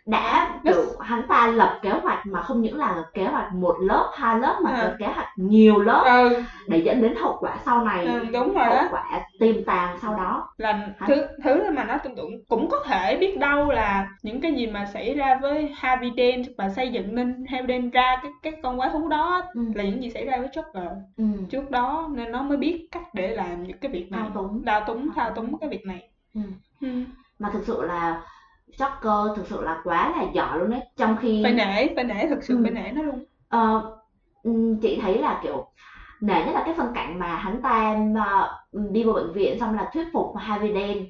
[0.06, 3.76] Đã Nó- kiểu hắn ta lập kế hoạch mà không những là kế hoạch một
[3.80, 7.56] lớp hai lớp mà là kế hoạch nhiều lớp ừ, để dẫn đến hậu quả
[7.64, 11.70] sau này ừ đúng rồi hậu đó quả tiềm tàng sau đó là thứ thứ
[11.70, 15.14] mà nó tưởng tượng cũng có thể biết đâu là những cái gì mà xảy
[15.14, 18.90] ra với Harvey Dent và xây dựng nên Harvey Dent ra cái cái con quái
[18.92, 19.60] thú đó ừ.
[19.74, 21.24] là những gì xảy ra với Joker Ừ.
[21.50, 24.64] trước đó nên nó mới biết cách để làm những cái việc này Thao túng.
[24.64, 26.40] đao túng thao túng cái việc này Ừ.
[26.80, 26.88] ừ.
[27.38, 28.20] mà thực sự là
[28.78, 32.26] Joker thực sự là quá là giỏi luôn đấy trong khi phải nể phải nể
[32.28, 32.60] thực sự Ừ.
[32.62, 33.24] phải nể nó luôn.
[33.48, 33.82] Ờ,
[34.42, 35.66] ừm, chị thấy là kiểu
[36.20, 37.94] nể nhất là cái phân cảnh mà hắn ta
[38.72, 41.06] ừm, đi vào bệnh viện xong là thuyết phục Harvey Dent.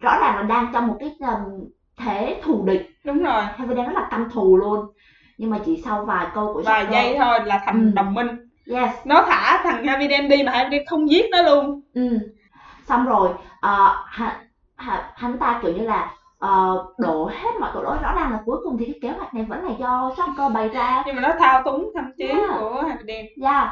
[0.00, 2.90] Rõ ràng là đang trong một cái ừm, thế thù địch.
[3.04, 3.42] Đúng rồi.
[3.42, 4.86] Harvey Dent rất là căm thù luôn.
[5.38, 6.90] Nhưng mà chỉ sau vài câu của vài Joker.
[6.92, 7.92] giây thôi là thành Ừ.
[7.94, 8.28] đồng minh.
[8.66, 8.90] Yes.
[9.04, 11.80] Nó thả thằng Harvey Dent đi mà Harvey Dent không giết nó luôn.
[11.94, 12.18] Ừ.
[12.86, 13.30] xong rồi
[13.60, 14.36] ờ, hắn,
[14.76, 16.14] hắn, hắn ta kiểu như là
[16.44, 19.34] ờ, đổ hết mọi tội lỗi rõ ràng là cuối cùng thì cái kế hoạch
[19.34, 22.50] này vẫn là do Joker bày ra nhưng mà nó thao túng thậm chí Yeah.
[22.60, 23.68] của Harvey Dent yeah.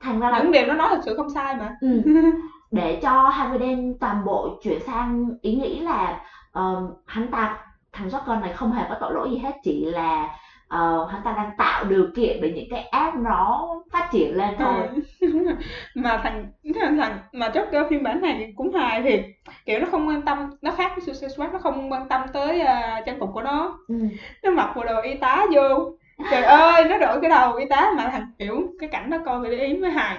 [0.00, 2.02] thành ra là những điều nó nói thật sự không sai mà Ừ.
[2.70, 6.20] để cho Harvey Dent toàn bộ chuyển sang ý nghĩ là
[6.52, 7.56] ờ, hắn ta
[7.92, 10.28] thằng Joker này không hề có tội lỗi gì hết chỉ là
[10.70, 14.54] ờ, hắn ta đang tạo điều kiện để những cái app nó phát triển lên
[14.58, 14.88] thôi
[15.20, 15.54] Ừ.
[15.94, 16.46] mà thằng
[16.80, 19.20] thằng mà Joker phiên bản này cũng hài thiệt
[19.66, 22.60] kiểu nó không quan tâm nó khác với Suicide Squad nó không quan tâm tới
[22.62, 23.94] uh, trang phục của nó ừ.
[24.42, 25.92] nó mặc bộ đồ y tá vô
[26.30, 29.40] trời ơi nó đổi cái đầu y tá mà thằng kiểu cái cảnh đó coi
[29.42, 30.18] phải để ý mới hài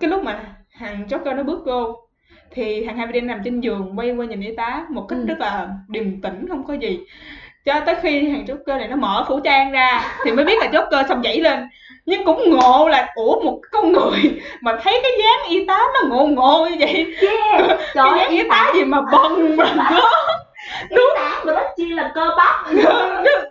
[0.00, 0.40] cái lúc mà
[0.78, 1.96] thằng Joker nó bước vô
[2.50, 5.26] thì thằng Harvey Dent nằm trên giường quay qua nhìn y tá một cách Ừ.
[5.26, 6.98] rất là điềm tĩnh không có gì
[7.64, 10.66] cho tới khi thằng Joker này nó mở khẩu trang ra thì mới biết là
[10.66, 11.68] Joker xong nhảy lên.
[12.06, 16.08] Nhưng cũng ngộ là ủa một con người mà thấy cái dáng y tá nó
[16.08, 17.14] ngộ ngộ như vậy.
[17.20, 20.00] Yeah cái trời ơi dáng y tá gì mà bần mà nó
[20.88, 22.54] y tá mà rất chi là cơ bắp.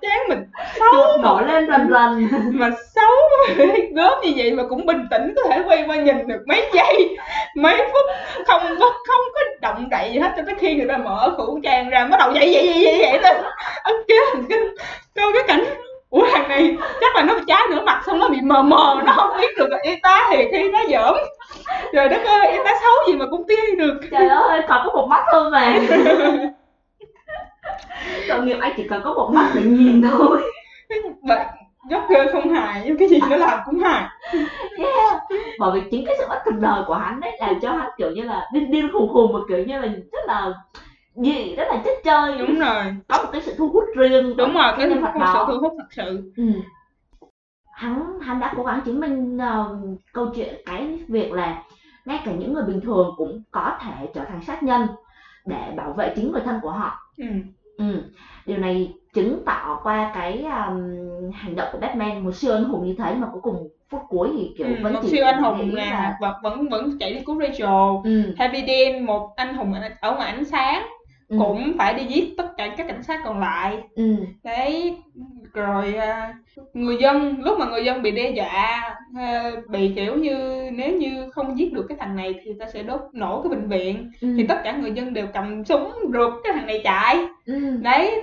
[0.01, 0.45] Dáng mình
[0.79, 2.29] xấu chuột nổi lên rần rần
[2.59, 3.11] mà xấu
[3.95, 7.17] gớm như vậy mà cũng bình tĩnh có thể quay qua nhìn được mấy giây
[7.55, 8.05] mấy phút.
[8.47, 10.31] Không có không có động đậy gì hết.
[10.37, 12.99] Cho tới khi người ta mở khẩu trang ra bắt đầu vậy vậy vậy vậy
[13.01, 13.43] vậy lên.
[13.83, 14.75] Ấn kinh
[15.15, 15.63] coi cái cảnh
[16.09, 19.13] ủa thằng này chắc là nó trái nửa mặt xong nó bị mờ mờ nó
[19.15, 21.23] không biết được là y tá thì khi nó giỡn.
[21.93, 23.99] Trời đất ơi y tá xấu gì mà cũng tin được.
[24.11, 25.79] Trời ơi còn có một mắt thôi mà
[28.29, 30.41] tội nghiệp anh chỉ cần có một mắt để nhìn thôi.
[31.27, 31.45] Vậy
[31.89, 34.09] Joker không hài nhưng cái gì nó làm cũng hài.
[34.77, 35.21] Yeah.
[35.59, 38.11] bởi vì chính cái sự bất cần đời của hắn đấy làm cho hắn kiểu
[38.11, 40.53] như là điên điên khùng khùng mà kiểu như là rất là
[41.15, 42.37] gì rất là chất chơi.
[42.37, 42.83] Đúng rồi.
[43.07, 45.59] Có một cái sự thu hút riêng đúng rồi cái nhân vật một sự thu
[45.61, 46.31] hút thật sự.
[46.37, 46.43] Ừ.
[47.73, 49.77] hắn hắn đã cố gắng chứng minh ờ,
[50.13, 51.63] câu chuyện cái việc là
[52.05, 54.87] ngay cả những người bình thường cũng có thể trở thành sát nhân
[55.45, 56.99] để bảo vệ chính người thân của họ.
[57.17, 57.25] Ừ.
[57.77, 58.03] ừ.
[58.45, 60.81] điều này chứng tỏ qua cái um,
[61.33, 64.29] hành động của Batman một siêu anh hùng như thế mà cuối cùng phút cuối
[64.37, 67.13] thì kiểu Ừ, vẫn một chỉ siêu anh hùng nghĩ là vẫn vẫn vẫn chạy
[67.13, 67.69] đi cứu Rachel
[68.03, 68.33] ừ.
[68.37, 70.87] Harvey Dent một anh hùng ở- ở ngoài ánh sáng
[71.27, 71.37] Ừ.
[71.39, 74.15] cũng phải đi giết tất cả các cảnh sát còn lại ừ.
[74.43, 74.97] đấy
[75.57, 76.33] rồi à,
[76.73, 81.29] người dân lúc mà người dân bị đe dọa à, bị kiểu như nếu như
[81.31, 84.33] không giết được cái thằng này thì ta sẽ đốt nổ cái bệnh viện Ừ.
[84.37, 87.77] thì tất cả người dân đều cầm súng rượt cái thằng này chạy ừ.
[87.81, 88.21] đấy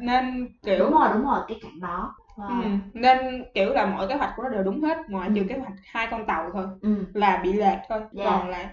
[0.00, 2.62] nên kiểu đúng rồi đúng rồi cái cảnh đó wow.
[2.62, 5.46] Ừ, nên kiểu là mọi kế hoạch của nó đều đúng hết ngoại trừ Ừ.
[5.48, 6.94] kế hoạch hai con tàu thôi ừ.
[7.14, 8.30] là bị lệch thôi Yeah.
[8.30, 8.66] còn lại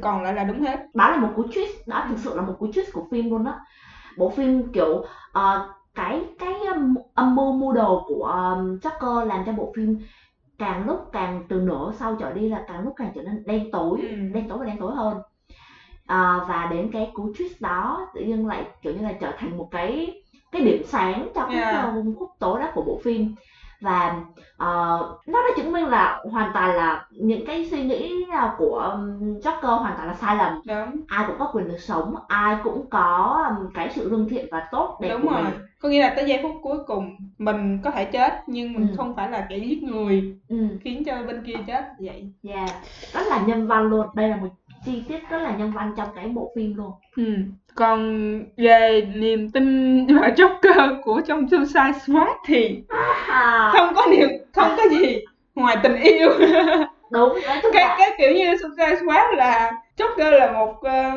[0.00, 2.54] còn lại là đúng hết đó là một cú twist đó thực sự là một
[2.58, 3.54] cú twist của phim luôn đó
[4.16, 5.68] bộ phim kiểu ờ,
[5.98, 9.98] cái cái um, âm mưu mưu đồ của um, Joker làm cho bộ phim
[10.58, 13.70] càng lúc càng từ nửa sau trở đi là càng lúc càng trở nên đen
[13.72, 14.08] tối Ừ.
[14.34, 15.16] đen tối và đen tối hơn
[16.06, 19.56] Ờ, và đến cái cú twist đó tự nhiên lại kiểu như là trở thành
[19.58, 20.12] một cái
[20.52, 21.86] cái điểm sáng cho cái Yeah.
[21.98, 23.34] uh, khúc tối đó của bộ phim
[23.80, 24.20] và
[24.56, 28.96] ờ, nó đã chứng minh là hoàn toàn là những cái suy nghĩ uh, của
[29.42, 30.52] Joker hoàn toàn là sai lầm.
[30.66, 31.00] Đúng.
[31.08, 34.98] Ai cũng có quyền được sống ai cũng có cái sự lương thiện và tốt
[35.00, 35.42] đẹp đúng của rồi.
[35.42, 35.54] mình.
[35.80, 38.94] Có nghĩa là tới giây phút cuối cùng mình có thể chết nhưng mình Ừ.
[38.96, 42.32] không phải là kẻ giết người ừ, khiến cho bên kia chết vậy.
[42.48, 42.70] Yeah.
[43.12, 44.06] rất là nhân văn luôn.
[44.14, 44.48] Đây là một
[44.84, 46.92] chi tiết rất là nhân văn trong cái bộ phim luôn.
[47.16, 47.24] Ừ.
[47.74, 48.00] còn
[48.56, 52.82] về niềm tin và Joker của trong Suicide Squad thì
[53.28, 55.24] à, không có niềm không có gì
[55.54, 56.30] ngoài tình yêu.
[57.10, 61.10] Đúng nói chung cái là cái kiểu như Suicide Squad là Joker là một ờ,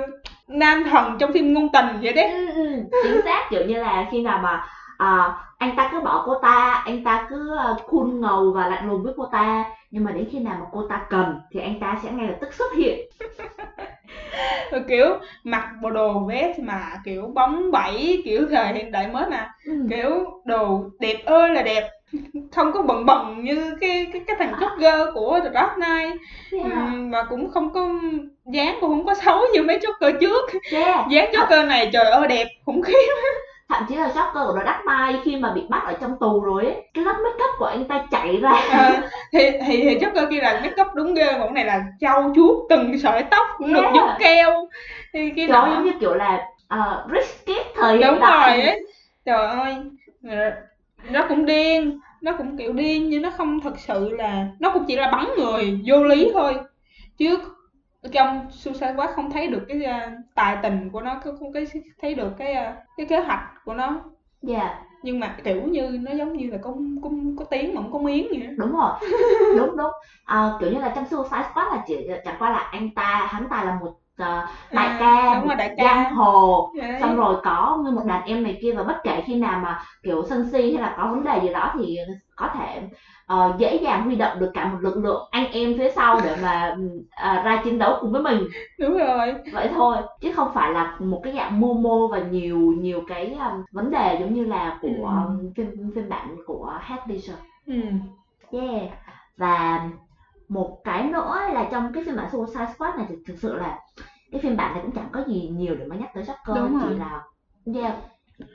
[0.48, 2.32] nam thần trong phim ngôn tình vậy đấy.
[2.32, 3.48] Ừ, ừ, chính xác.
[3.50, 4.64] Kiểu như là khi nào mà
[4.98, 5.30] à,
[5.62, 9.04] anh ta cứ bỏ cô ta anh ta cứ uh, cool ngầu và lạnh lùng
[9.04, 9.66] với cô ta.
[9.92, 12.36] Nhưng mà đến khi nào mà cô ta cần thì anh ta sẽ ngay lập
[12.42, 13.10] tức xuất hiện.
[14.88, 15.06] Kiểu
[15.44, 19.50] mặc bộ đồ vest mà kiểu bóng bẩy kiểu thời hiện đại mới mà.
[19.66, 19.74] Ừ.
[19.90, 21.90] kiểu đồ đẹp ơi là đẹp.
[22.52, 26.22] Không có bận bận như cái cái cái thằng Joker của The Dark Knight.
[26.52, 26.72] Yeah.
[26.72, 27.90] Ừm, mà cũng không có
[28.46, 30.50] dáng cũng không có xấu như mấy Joker trước.
[30.72, 31.10] Yeah.
[31.10, 33.10] dáng Joker này trời ơi đẹp khủng khiếp
[33.72, 36.44] thậm chí là Joker của The Dark Knight khi mà bị bắt ở trong tù
[36.44, 36.90] rồi ấy.
[36.94, 38.52] Cái lớp make up của anh ta chạy ra.
[38.72, 38.96] Ờ,
[39.32, 42.70] thì thì thì Joker kia là make up đúng ghê còn này là trau chuốt
[42.70, 44.68] từng sợi tóc cũng được giống keo.
[45.14, 48.58] Thì cái nọ giống như kiểu là uh, rich kid thời hiện đúng đại.
[48.58, 48.82] rồi ấy.
[49.26, 49.76] Trời ơi.
[51.10, 54.86] Nó cũng điên nó cũng kiểu điên nhưng nó không thật sự là nó cũng
[54.88, 56.54] chỉ là bắn người vô lý thôi.
[57.18, 57.38] Chứ
[58.14, 60.00] trong Suicide Squad không thấy được cái ờ,
[60.36, 61.66] tài tình của nó không cái
[62.02, 64.04] thấy được cái ờ, cái kế hoạch của nó.
[64.48, 64.72] Yeah
[65.04, 66.74] nhưng mà kiểu như nó giống như là có
[67.04, 68.92] có có tiếng mà không có miếng vậy đúng rồi.
[69.58, 69.92] Đúng đúng.
[70.26, 73.50] À, kiểu như là trong Suicide Squad là chỉ chẳng qua là anh ta hắn
[73.50, 75.84] ta là một ờ, đại À, ca đúng rồi, đại ca.
[75.84, 76.70] giang hồ.
[76.78, 76.98] Đấy.
[77.02, 79.80] xong rồi có nguyên một đàn em này kia và bất kể khi nào mà
[80.04, 81.98] kiểu sân si hay là có vấn đề gì đó thì
[82.36, 82.82] có thể
[83.32, 86.36] ờ, dễ dàng huy động được cả một lực lượng anh em phía sau để
[86.42, 86.76] mà
[87.16, 88.48] ờ, ra chiến đấu cùng với mình
[88.80, 93.02] đúng rồi vậy thôi chứ không phải là một cái dạng mô và nhiều nhiều
[93.08, 95.26] cái um, vấn đề giống như là của Ừ.
[95.28, 97.36] um, phiên phiên bản của Heath Ledger
[97.68, 97.74] ừ.
[98.52, 98.90] yeah
[99.38, 99.90] và
[100.50, 103.80] một cái nữa là trong cái phiên bản Suicide Squad này thì thực sự là
[104.32, 106.80] cái phiên bản này cũng chẳng có gì nhiều để mà nhắc tới Joker Đúng
[106.82, 106.98] chỉ rồi.
[107.00, 107.22] là
[107.82, 107.94] yeah,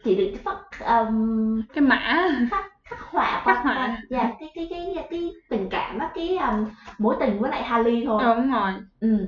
[0.04, 0.58] chỉ được phát
[1.06, 3.98] um, cái mã khắc khắc họa Khắc họa.
[4.10, 6.64] yeah, cái cái cái cái tình cảm á cái um,
[6.98, 9.26] mối tình với lại Harley thôi đúng rồi ừ.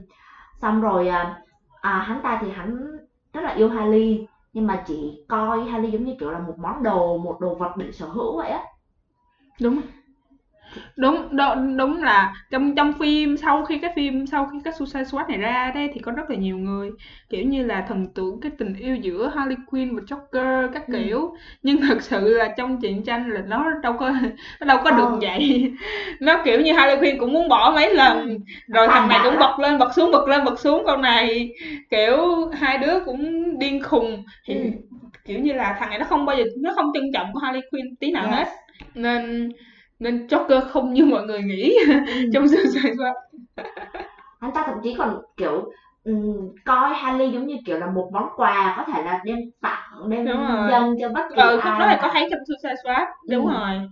[0.63, 1.41] xong rồi à,
[1.81, 2.77] à, hắn ta thì hắn
[3.33, 6.83] rất là yêu Harley nhưng mà chỉ coi Harley giống như kiểu là một món
[6.83, 8.63] đồ một đồ vật để sở hữu vậy á
[9.61, 9.81] đúng
[10.97, 15.05] đúng đúng, đúng là trong trong phim sau khi cái phim sau khi cái Suicide
[15.05, 16.91] Squad này ra đấy thì có rất là nhiều người
[17.29, 20.93] kiểu như là thần tượng cái tình yêu giữa Harley Quinn và Joker các Ừ.
[20.97, 24.11] kiểu nhưng thật sự là trong truyện tranh là nó đâu có
[24.61, 25.19] nó đâu có được Ờ.
[25.21, 25.73] vậy
[26.21, 28.37] nó kiểu như Harley Quinn cũng muốn bỏ mấy lần Ừ.
[28.75, 31.51] rồi thằng này cũng bật lên bật xuống bật lên bật xuống con này
[31.91, 34.61] kiểu hai đứa cũng điên khùng thì Ừ.
[35.25, 37.63] kiểu như là thằng này nó không bao giờ nó không trân trọng của Harley
[37.71, 38.35] Quinn tí nào Yes.
[38.37, 38.47] hết
[38.95, 39.49] nên
[39.99, 41.77] nên Joker không như mọi người nghĩ.
[41.89, 41.95] Ừ.
[42.33, 43.15] trong Suicide Squad
[44.41, 45.73] hắn ta thậm chí còn kiểu
[46.05, 50.09] ừm, coi Harley giống như kiểu là một món quà có thể là đem tặng
[50.11, 50.27] đem
[50.71, 53.09] dâng cho bất kỳ ừ ai khúc đó thì mà- có thấy trong Suicide Squad
[53.31, 53.53] đúng Ừ.
[53.53, 53.89] rồi.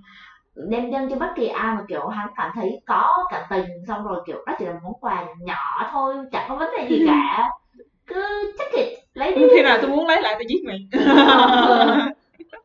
[0.68, 4.04] Đem dâng cho bất kỳ ai mà kiểu hắn cảm thấy có cảm tình xong
[4.04, 7.48] rồi kiểu đó chỉ là món quà nhỏ thôi chẳng có vấn đề gì cả.
[8.07, 9.42] Cứ check it lấy đi.
[9.57, 10.78] khi nào tôi muốn lấy lại tôi giết mày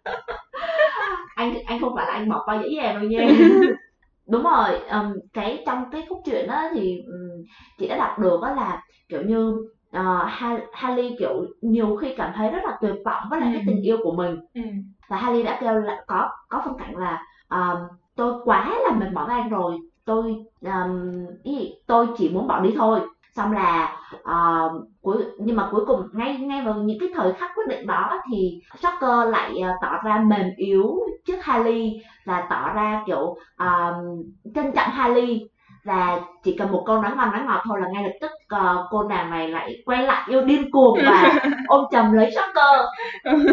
[1.36, 3.27] anh anh không phải là anh bỏ qua dễ dàng đâu nha.
[4.29, 7.43] Đúng rồi ừm, cái trong cái khúc truyện đó thì ừm,
[7.79, 9.49] chị đã đọc được đó là kiểu như
[9.97, 10.27] uh,
[10.73, 13.63] Harley kiểu nhiều khi cảm thấy rất là tuyệt vọng với lại cái Ừ.
[13.67, 14.36] tình yêu của mình.
[14.53, 14.61] Ừ.
[15.09, 17.77] và Harley đã kêu là có có phân cảnh là um,
[18.15, 19.77] tôi quá là mệt mỏi với anh rồi.
[20.05, 21.11] Tôi um,
[21.43, 22.99] ý, tôi chỉ muốn bỏ đi thôi.
[23.36, 24.71] Xong là uh,
[25.01, 28.21] cuối nhưng mà cuối cùng ngay ngay vào những cái thời khắc quyết định đó
[28.31, 34.23] thì Shocker lại uh, tỏ ra mềm yếu trước Harley và tỏ ra kiểu um,
[34.55, 35.41] trân trọng Harley
[35.83, 38.85] và chỉ cần một câu nói ngon nói ngọt thôi là ngay lập tức uh,
[38.89, 42.85] cô nàng này lại quay lại yêu điên cuồng và ôm chầm lấy Shocker.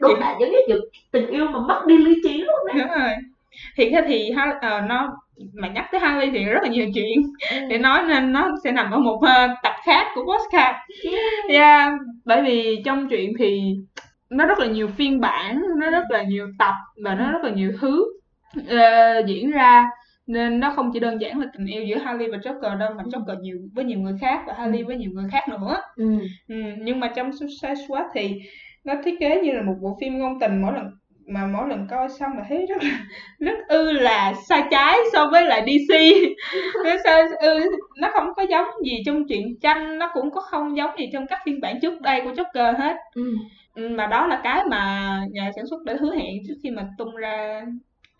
[0.00, 0.78] Đúng là giống như kiểu
[1.10, 2.76] tình yêu mà mất đi lý trí luôn đấy.
[2.78, 3.12] Đúng rồi.
[3.76, 5.08] Thì cái thì Ha- ờ, nó
[5.54, 7.22] mà nhắc tới Harley thì rất là nhiều chuyện.
[7.68, 10.76] Để nói nên nó sẽ nằm ở một ờ, tập khác của podcast
[11.48, 11.92] yeah,
[12.24, 13.76] bởi vì trong truyện thì
[14.30, 16.74] nó rất là nhiều phiên bản nó rất là nhiều tập
[17.04, 18.04] và nó rất là nhiều thứ
[18.68, 19.84] ờ, diễn ra.
[20.26, 23.02] Nên nó không chỉ đơn giản là tình yêu giữa Harley và Joker đâu mà
[23.02, 25.76] Joker nhiều với nhiều người khác và Harley với nhiều người khác nữa.
[25.96, 26.18] Ừ.
[26.48, 28.40] Ừ, nhưng mà trong Suicide Squad thì
[28.84, 30.90] nó thiết kế như là một bộ phim ngôn tình mỗi lần
[31.26, 33.04] mà mỗi lần coi xong là thấy rất là
[33.38, 35.96] rất ư là sai trái so với lại DC
[36.84, 37.60] nó sao ư
[38.00, 41.26] nó không có giống gì trong truyện tranh nó cũng có không giống gì trong
[41.26, 42.96] các phiên bản trước đây của Joker hết.
[43.14, 43.36] Ừ.
[43.74, 46.88] ừ, mà đó là cái mà nhà sản xuất đã hứa hẹn trước khi mà
[46.98, 47.62] tung ra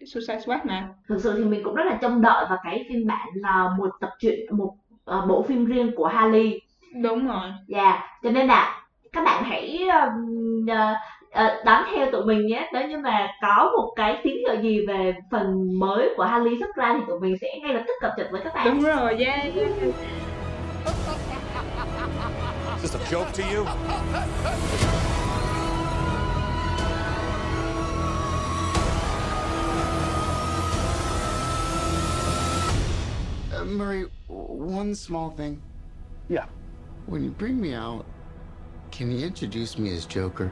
[0.07, 0.89] Suicide Squad mà.
[1.09, 3.91] Thực sự thì mình cũng rất là trông đợi vào cái phiên bản là một
[4.01, 4.75] tập truyện một
[5.05, 6.61] ờ, bộ phim riêng của Harley
[7.03, 7.51] đúng rồi.
[7.67, 10.11] Dạ, cho nên là các bạn hãy ờ,
[10.69, 10.95] ờ,
[11.65, 12.69] đón theo tụi mình nhé.
[12.73, 16.77] Nếu như mà có một cái tín hiệu gì về phần mới của Harley xuất
[16.77, 18.67] ra thì tụi mình sẽ ngay lập tức cập nhật với các bạn.
[18.67, 19.95] đúng rồi yeah, yeah, yeah.
[22.83, 23.65] Is this a joke to you?
[33.53, 35.57] Uh, Murray, one small thing.
[36.29, 36.47] Yeah.
[37.07, 38.05] When you bring me out,
[38.91, 40.51] can you introduce me as Joker?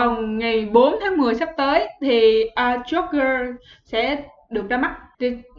[0.00, 4.96] Vào ngày 4 tháng 10 sắp tới thì uh, Joker sẽ được ra mắt.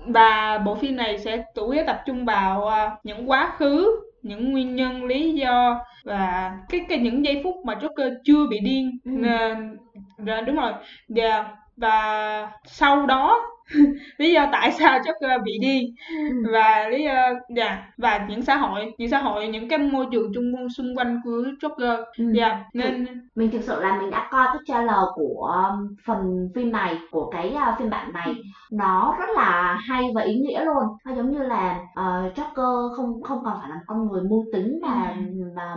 [0.05, 4.51] Và bộ phim này sẽ chủ yếu tập trung vào uh, những quá khứ những
[4.51, 8.99] nguyên nhân lý do và cái cái những giây phút mà Joker chưa bị điên.
[9.05, 9.11] Ừ.
[9.11, 9.77] Nên-
[10.17, 10.71] dạ, đúng rồi.
[11.07, 11.45] Dạ,
[11.77, 13.41] và sau đó
[14.17, 15.95] lý do tại sao Joker bị điên.
[16.09, 16.51] Ừ.
[16.53, 20.32] và lý do dạ và những xã hội những xã hội những cái môi trường
[20.34, 22.03] chung xung quanh của Joker.
[22.17, 22.26] Ừ.
[22.34, 26.72] dạ nên mình thực sự là mình đã coi cái trailer của um, phần phim
[26.72, 28.34] này của cái uh, phiên bản này.
[28.72, 30.84] Nó rất là hay và ý nghĩa luôn.
[31.05, 34.80] Nó giống như là uh, Joker không không còn phải là con người mưu tính
[34.82, 35.15] và
[35.55, 35.76] và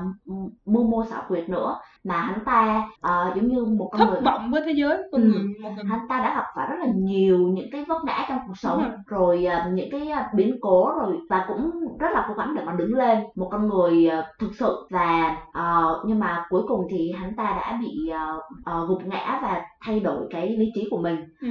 [0.67, 4.21] mưu mô xảo quyệt nữa mà hắn ta uh, giống như một con thất người
[4.21, 5.29] vọng với thế giới con Ừ.
[5.29, 8.27] người một người hắn ta đã gặp phải rất là nhiều những cái vấp ngã
[8.29, 8.91] trong cuộc sống.
[9.07, 9.45] Rồi.
[9.47, 12.73] À, những cái à, biến cố rồi và cũng rất là cố gắng để mà
[12.73, 13.19] đứng lên.
[13.35, 17.45] Một con người à, thực sự và ờ, nhưng mà cuối cùng thì hắn ta
[17.45, 21.17] đã bị ờ, ờ, gục ngã và thay đổi cái lý trí của mình.
[21.41, 21.49] Ừ.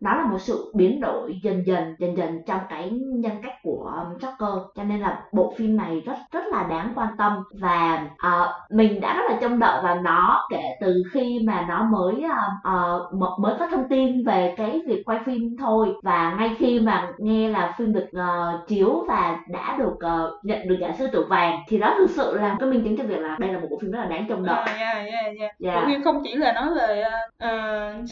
[0.00, 3.92] nó là một sự biến đổi dần dần dần dần trong cái nhân cách của
[4.20, 8.52] Joker cho nên là bộ phim này rất rất là đáng quan tâm và ờ,
[8.70, 12.14] mình đã rất là trông đợi vào nó kể từ khi mà nó mới
[13.12, 17.08] m- mới có thông tin về cái việc quay phim thôi và ngay khi mà
[17.18, 21.26] nghe là phim được ờ, chiếu và đã được ờ, nhận được giải sư tử
[21.28, 23.66] vàng thì đó thực sự là cái minh chứng cho việc là đây là một
[23.70, 25.54] bộ phim rất là đáng trông đợi À, yeah, yeah, yeah.
[25.58, 25.74] Dạ.
[25.74, 27.04] Bộ phim không chỉ là nói về
[27.38, 27.50] ờ,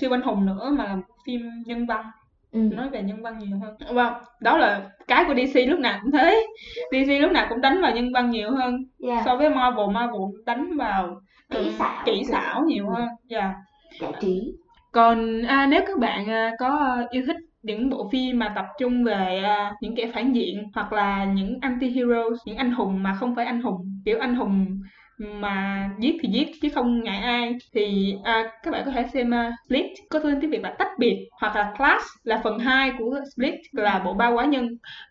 [0.01, 0.97] siêu anh hùng nữa mà là
[1.27, 2.07] phim nhân văn.
[2.53, 2.61] Ừ.
[2.61, 3.95] nói về nhân văn nhiều hơn.
[3.95, 6.47] Vâng đó là cái của DC lúc nào cũng thế.
[6.91, 9.23] DC lúc nào cũng đánh vào nhân văn nhiều hơn yeah.
[9.25, 9.91] so với Marvel.
[9.95, 11.21] Marvel đánh vào
[11.51, 12.03] Kỹ xảo.
[12.05, 13.09] kỹ xảo nhiều hơn.
[13.25, 13.55] Dạ.
[14.01, 14.53] Giải trí.
[14.93, 19.05] Còn à, nếu các bạn à, có yêu thích những bộ phim mà tập trung
[19.05, 23.35] về à, những kẻ phản diện hoặc là những anti-heroes, những anh hùng mà không
[23.35, 24.81] phải anh hùng, kiểu anh hùng
[25.19, 27.55] mà giết thì giết chứ không ngại ai.
[27.75, 30.89] Thì à, các bạn có thể xem uh, Split có tên tiếng Việt là tách
[30.99, 34.69] biệt hoặc là Class là phần 2 của Split là bộ ba quá nhân.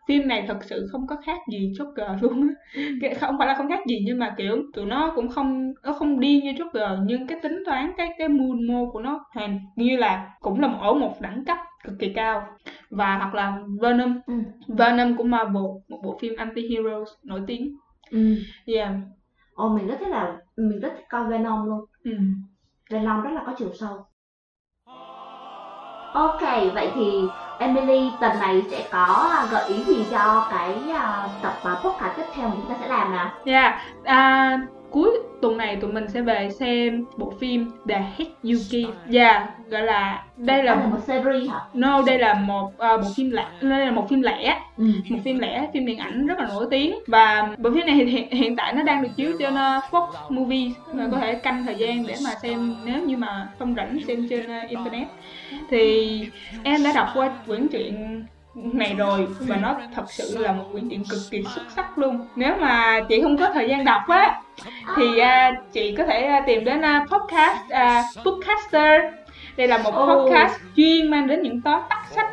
[0.08, 2.47] Phim này thật sự không có khác gì Joker luôn
[3.01, 5.93] Cái- không phải là không khác gì nhưng mà kiểu tụi nó cũng không nó
[5.93, 9.60] không điên như Joker nhưng cái tính toán cái cái mưu mô của nó hàng
[9.76, 12.47] như là cũng là một ở một đẳng cấp cực kỳ cao.
[12.89, 14.20] Và hoặc là Venom.
[14.28, 14.34] Ừ.
[14.68, 17.76] Venom của Marvel một bộ phim anti-heroes nổi tiếng.
[18.12, 18.36] Ừ.
[18.76, 18.89] yeah
[19.56, 21.86] Ồ mình rất thích là mình rất thích coi Venom luôn.
[22.03, 22.12] Ừ.
[22.89, 24.06] Venom rất là có chiều sâu.
[26.14, 26.41] Ok
[26.74, 27.28] vậy thì
[27.60, 32.18] Emily tuần này sẽ có à, gợi ý gì cho cái à, tập à, podcast
[32.18, 33.32] tiếp theo mà chúng ta sẽ làm nào?
[33.45, 34.60] Yeah, à,
[34.96, 38.04] cuối tuần này tụi mình sẽ về xem bộ phim The
[38.43, 38.93] Give.
[39.14, 41.60] Yeah, gọi là đây là là một series hả?
[41.74, 44.86] no, đây là một à, bộ phim lẻ, đây là một phim lẻ, Ừ.
[45.10, 48.06] một phim lẻ, phim điện ảnh rất là nổi tiếng và bộ phim này thì
[48.06, 51.66] hiện, hiện tại nó đang được chiếu trên uh, Fox Movies, và có thể canh
[51.66, 55.08] thời gian để mà xem nếu như mà không rảnh xem trên uh, internet.
[55.70, 56.22] Thì
[56.64, 58.24] em đã đọc qua quyển truyện
[58.56, 62.28] này rồi và nó thật sự là một quyển truyện cực kỳ xuất sắc luôn.
[62.36, 64.41] Nếu mà chị không có thời gian đọc á
[64.95, 69.01] thì à, chị có thể à, tìm đến à, podcast à, bookcaster.
[69.58, 72.30] Đây là một podcast chuyên mang đến những tóm tắt sách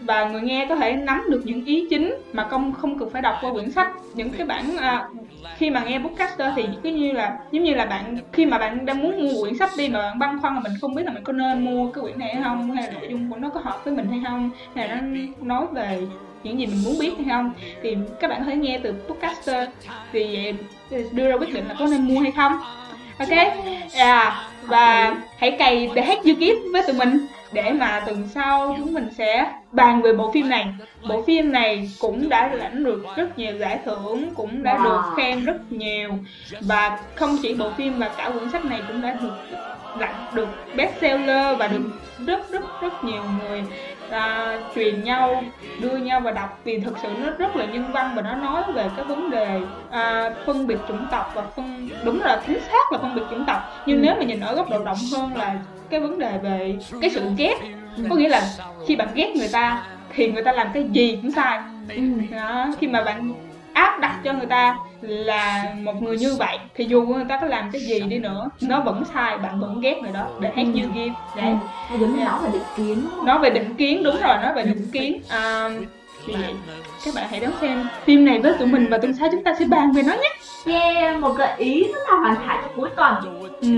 [0.00, 3.22] và người nghe có thể nắm được những ý chính mà không không cần phải
[3.22, 3.88] đọc qua quyển sách.
[4.14, 5.08] Những cái bản à,
[5.56, 8.86] khi mà nghe bookcaster thì cứ như là giống như là bạn khi mà bạn
[8.86, 11.12] đang muốn mua quyển sách đi mà bạn băn khoăn là mình không biết là
[11.12, 13.48] mình có nên mua cái quyển này hay không hay là nội dung của nó
[13.48, 16.02] có hợp với mình hay không hay là nó nói về
[16.42, 17.52] những gì mình muốn biết hay không.
[17.82, 19.68] Thì các bạn có thể nghe từ podcaster
[20.12, 20.52] thì
[21.12, 22.52] đưa ra quyết định là có nên mua hay không.
[23.18, 23.38] Ok?
[23.94, 28.74] À, và hãy cày để hát You kiếp với tụi mình để mà tuần sau
[28.78, 30.66] chúng mình sẽ bàn về bộ phim này
[31.08, 34.84] bộ phim này cũng đã lãnh được rất nhiều giải thưởng cũng đã Wow.
[34.84, 36.10] được khen rất nhiều
[36.60, 39.32] và không chỉ bộ phim mà cả quyển sách này cũng đã được
[39.98, 41.82] lãnh được bestseller và được
[42.26, 43.64] rất rất rất nhiều người
[44.10, 45.42] à, truyền nhau
[45.80, 48.62] đưa nhau và đọc vì thực sự nó rất là nhân văn và nó nói
[48.74, 49.60] về cái vấn đề
[49.90, 53.44] à, phân biệt chủng tộc và phân đúng là chính xác là phân biệt chủng
[53.46, 54.02] tộc nhưng Ừ.
[54.02, 55.54] nếu mà nhìn ở góc độ rộng hơn là
[55.90, 57.54] cái vấn đề về cái sự ghét
[58.10, 58.42] có nghĩa là
[58.86, 59.82] khi bạn ghét người ta
[60.14, 61.60] thì người ta làm cái gì cũng sai
[61.96, 62.02] Ừ.
[62.36, 63.32] đó, khi mà bạn
[63.72, 67.46] áp đặt cho người ta là một người như vậy thì dù người ta có
[67.46, 70.64] làm cái gì đi nữa nó vẫn sai bạn vẫn ghét người đó để you
[70.94, 71.40] give Ừ.
[71.40, 71.54] đấy
[71.90, 72.28] Nó như Yeah.
[72.28, 75.68] nói về định kiến nói về định kiến đúng rồi nói về định kiến à,
[76.26, 76.34] thì
[77.04, 79.54] các bạn hãy đón xem phim này với tụi mình và tuần sau chúng ta
[79.58, 80.36] sẽ bàn về nó nhé
[80.66, 83.14] Yeah, một gợi ý rất là hoàn hảo cho cuối tuần
[83.60, 83.68] ừ.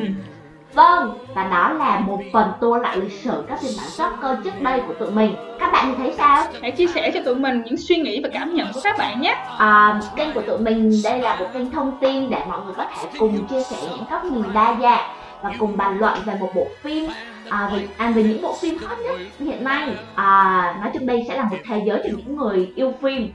[0.74, 4.60] Vâng, và đó là một phần tua lại lịch sử các phiên bản Shocker trước
[4.60, 6.46] đây của tụi mình Các bạn thì thấy sao?
[6.62, 9.20] Hãy chia sẻ cho tụi mình những suy nghĩ và cảm nhận của các bạn
[9.20, 9.36] nhé.
[9.58, 12.84] À, kênh của tụi mình đây là một kênh thông tin để mọi người có
[12.84, 15.10] thể cùng chia sẻ những góc nhìn đa dạng
[15.42, 17.10] và cùng bàn luận về một bộ phim
[17.48, 21.24] à, về, à, về những bộ phim hot nhất hiện nay à, nói chung đây
[21.28, 23.32] sẽ là một thế giới cho những người yêu phim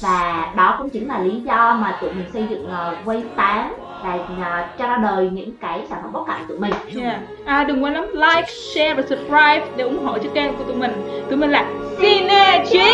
[0.00, 3.72] và đó cũng chính là lý do mà tụi mình xây dựng uh, Wave 8
[4.06, 7.20] và uh, cho ra đời những cái sản phẩm bóc cải của tụi mình Yeah.
[7.44, 10.76] À đừng quên lắm like, share và subscribe để ủng hộ cho kênh của tụi
[10.76, 10.92] mình.
[11.28, 12.90] Tụi mình là Synergy.